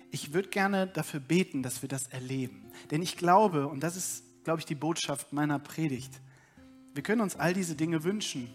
ich 0.10 0.34
würde 0.34 0.50
gerne 0.50 0.88
dafür 0.88 1.20
beten, 1.20 1.62
dass 1.62 1.84
wir 1.84 1.90
das 1.90 2.08
erleben. 2.08 2.72
Denn 2.90 3.04
ich 3.04 3.18
glaube, 3.18 3.68
und 3.68 3.84
das 3.84 3.96
ist 3.96 4.24
glaube 4.48 4.62
ich, 4.62 4.66
die 4.66 4.76
Botschaft 4.76 5.34
meiner 5.34 5.60
Predigt. 5.60 6.22
Wir 6.94 7.04
können 7.04 7.20
uns 7.20 7.36
all 7.36 7.54
diese 7.54 7.76
Dinge 7.76 8.06
wünschen. 8.06 8.48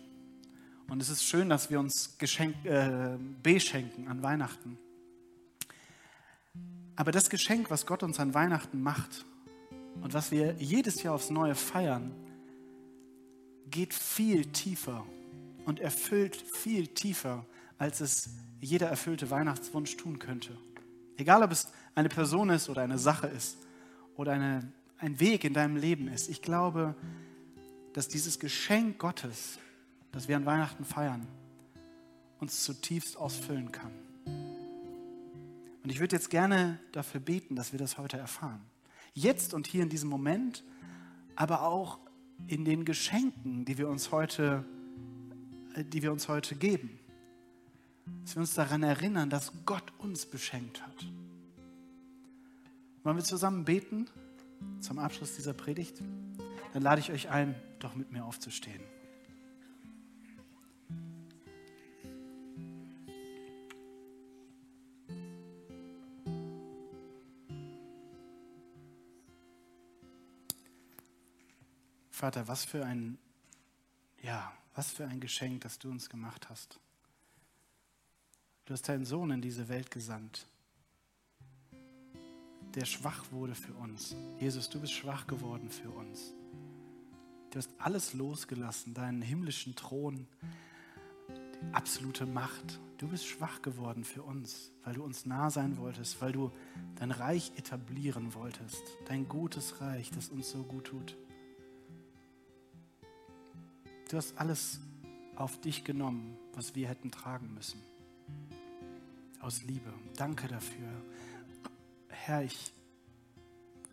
Und 0.88 1.02
es 1.02 1.10
ist 1.10 1.22
schön, 1.22 1.50
dass 1.50 1.68
wir 1.68 1.78
uns 1.80 2.16
Geschenk, 2.16 2.64
äh, 2.64 3.18
beschenken 3.42 4.08
an 4.08 4.22
Weihnachten. 4.22 4.78
Aber 6.96 7.12
das 7.12 7.28
Geschenk, 7.28 7.70
was 7.70 7.84
Gott 7.84 8.02
uns 8.02 8.18
an 8.18 8.32
Weihnachten 8.32 8.82
macht 8.82 9.26
und 10.00 10.14
was 10.14 10.30
wir 10.30 10.54
jedes 10.58 11.02
Jahr 11.02 11.14
aufs 11.14 11.30
Neue 11.30 11.54
feiern, 11.54 12.12
geht 13.70 13.94
viel 13.94 14.46
tiefer 14.46 15.04
und 15.64 15.80
erfüllt 15.80 16.36
viel 16.36 16.88
tiefer, 16.88 17.44
als 17.78 18.00
es 18.00 18.30
jeder 18.60 18.88
erfüllte 18.88 19.30
Weihnachtswunsch 19.30 19.96
tun 19.96 20.18
könnte. 20.18 20.56
Egal, 21.16 21.42
ob 21.42 21.50
es 21.52 21.68
eine 21.94 22.08
Person 22.08 22.50
ist 22.50 22.68
oder 22.68 22.82
eine 22.82 22.98
Sache 22.98 23.26
ist 23.26 23.58
oder 24.16 24.32
eine, 24.32 24.72
ein 24.98 25.18
Weg 25.20 25.44
in 25.44 25.54
deinem 25.54 25.76
Leben 25.76 26.08
ist. 26.08 26.28
Ich 26.28 26.42
glaube, 26.42 26.94
dass 27.92 28.08
dieses 28.08 28.38
Geschenk 28.38 28.98
Gottes, 28.98 29.58
das 30.12 30.28
wir 30.28 30.36
an 30.36 30.46
Weihnachten 30.46 30.84
feiern, 30.84 31.26
uns 32.38 32.64
zutiefst 32.64 33.16
ausfüllen 33.16 33.70
kann. 33.72 33.92
Und 35.84 35.90
ich 35.90 36.00
würde 36.00 36.16
jetzt 36.16 36.30
gerne 36.30 36.78
dafür 36.92 37.20
beten, 37.20 37.56
dass 37.56 37.72
wir 37.72 37.78
das 37.78 37.98
heute 37.98 38.16
erfahren. 38.16 38.60
Jetzt 39.14 39.52
und 39.54 39.66
hier 39.66 39.82
in 39.82 39.88
diesem 39.88 40.08
Moment, 40.08 40.64
aber 41.36 41.62
auch 41.62 41.98
in 42.46 42.64
den 42.64 42.84
Geschenken, 42.84 43.64
die 43.64 43.78
wir 43.78 43.88
uns 43.88 44.10
heute, 44.10 44.64
äh, 45.74 45.84
die 45.84 46.02
wir 46.02 46.12
uns 46.12 46.28
heute 46.28 46.54
geben. 46.54 46.98
Dass 48.22 48.36
wir 48.36 48.40
uns 48.40 48.54
daran 48.54 48.82
erinnern, 48.82 49.30
dass 49.30 49.52
Gott 49.64 49.92
uns 49.98 50.26
beschenkt 50.26 50.82
hat. 50.82 51.06
Wollen 53.04 53.16
wir 53.16 53.24
zusammen 53.24 53.64
beten 53.64 54.06
zum 54.80 54.98
Abschluss 54.98 55.36
dieser 55.36 55.52
Predigt? 55.52 56.00
Dann 56.72 56.82
lade 56.82 57.00
ich 57.00 57.10
euch 57.10 57.30
ein, 57.30 57.54
doch 57.80 57.94
mit 57.94 58.12
mir 58.12 58.24
aufzustehen. 58.24 58.80
Vater, 72.12 72.46
was 72.46 72.66
für 72.66 72.84
ein, 72.84 73.16
ja, 74.22 74.52
was 74.74 74.90
für 74.90 75.08
ein 75.08 75.18
Geschenk, 75.18 75.62
das 75.62 75.78
du 75.78 75.90
uns 75.90 76.10
gemacht 76.10 76.50
hast. 76.50 76.78
Du 78.66 78.74
hast 78.74 78.86
deinen 78.88 79.06
Sohn 79.06 79.30
in 79.30 79.40
diese 79.40 79.68
Welt 79.68 79.90
gesandt, 79.90 80.46
der 82.74 82.84
schwach 82.84 83.24
wurde 83.32 83.54
für 83.54 83.72
uns. 83.72 84.14
Jesus, 84.38 84.68
du 84.68 84.78
bist 84.78 84.92
schwach 84.92 85.26
geworden 85.26 85.70
für 85.70 85.90
uns. 85.90 86.34
Du 87.50 87.58
hast 87.58 87.70
alles 87.78 88.12
losgelassen, 88.12 88.92
deinen 88.92 89.22
himmlischen 89.22 89.74
Thron, 89.74 90.28
die 91.30 91.74
absolute 91.74 92.26
Macht. 92.26 92.78
Du 92.98 93.08
bist 93.08 93.26
schwach 93.26 93.62
geworden 93.62 94.04
für 94.04 94.22
uns, 94.22 94.70
weil 94.84 94.94
du 94.94 95.02
uns 95.02 95.24
nah 95.24 95.50
sein 95.50 95.78
wolltest, 95.78 96.20
weil 96.20 96.32
du 96.32 96.52
dein 96.96 97.10
Reich 97.10 97.52
etablieren 97.56 98.34
wolltest, 98.34 98.82
dein 99.08 99.28
gutes 99.28 99.80
Reich, 99.80 100.10
das 100.10 100.28
uns 100.28 100.50
so 100.50 100.62
gut 100.62 100.84
tut. 100.84 101.16
Du 104.12 104.18
hast 104.18 104.36
alles 104.36 104.78
auf 105.36 105.58
dich 105.62 105.84
genommen, 105.84 106.36
was 106.52 106.74
wir 106.74 106.86
hätten 106.86 107.10
tragen 107.10 107.54
müssen. 107.54 107.80
Aus 109.40 109.62
Liebe. 109.62 109.90
Danke 110.18 110.48
dafür. 110.48 110.86
Herr, 112.08 112.42
ich, 112.42 112.74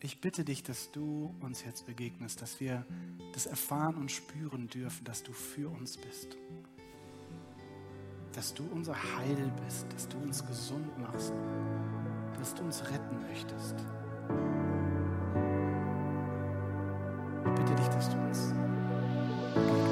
ich 0.01 0.19
bitte 0.19 0.43
dich, 0.43 0.61
dass 0.61 0.91
du 0.91 1.33
uns 1.39 1.63
jetzt 1.63 1.85
begegnest, 1.85 2.41
dass 2.41 2.59
wir 2.59 2.85
das 3.31 3.45
erfahren 3.45 3.95
und 3.95 4.11
spüren 4.11 4.67
dürfen, 4.67 5.05
dass 5.05 5.23
du 5.23 5.31
für 5.31 5.69
uns 5.69 5.95
bist. 5.95 6.35
Dass 8.33 8.53
du 8.53 8.65
unser 8.73 9.01
Heil 9.15 9.53
bist, 9.65 9.85
dass 9.93 10.09
du 10.09 10.17
uns 10.17 10.45
gesund 10.45 10.99
machst, 10.99 11.31
dass 12.37 12.53
du 12.55 12.63
uns 12.63 12.83
retten 12.91 13.21
möchtest. 13.21 13.75
Ich 17.45 17.55
bitte 17.55 17.75
dich, 17.75 17.87
dass 17.87 18.09
du 18.09 18.17
uns 18.17 18.53
begegnest. 19.55 19.88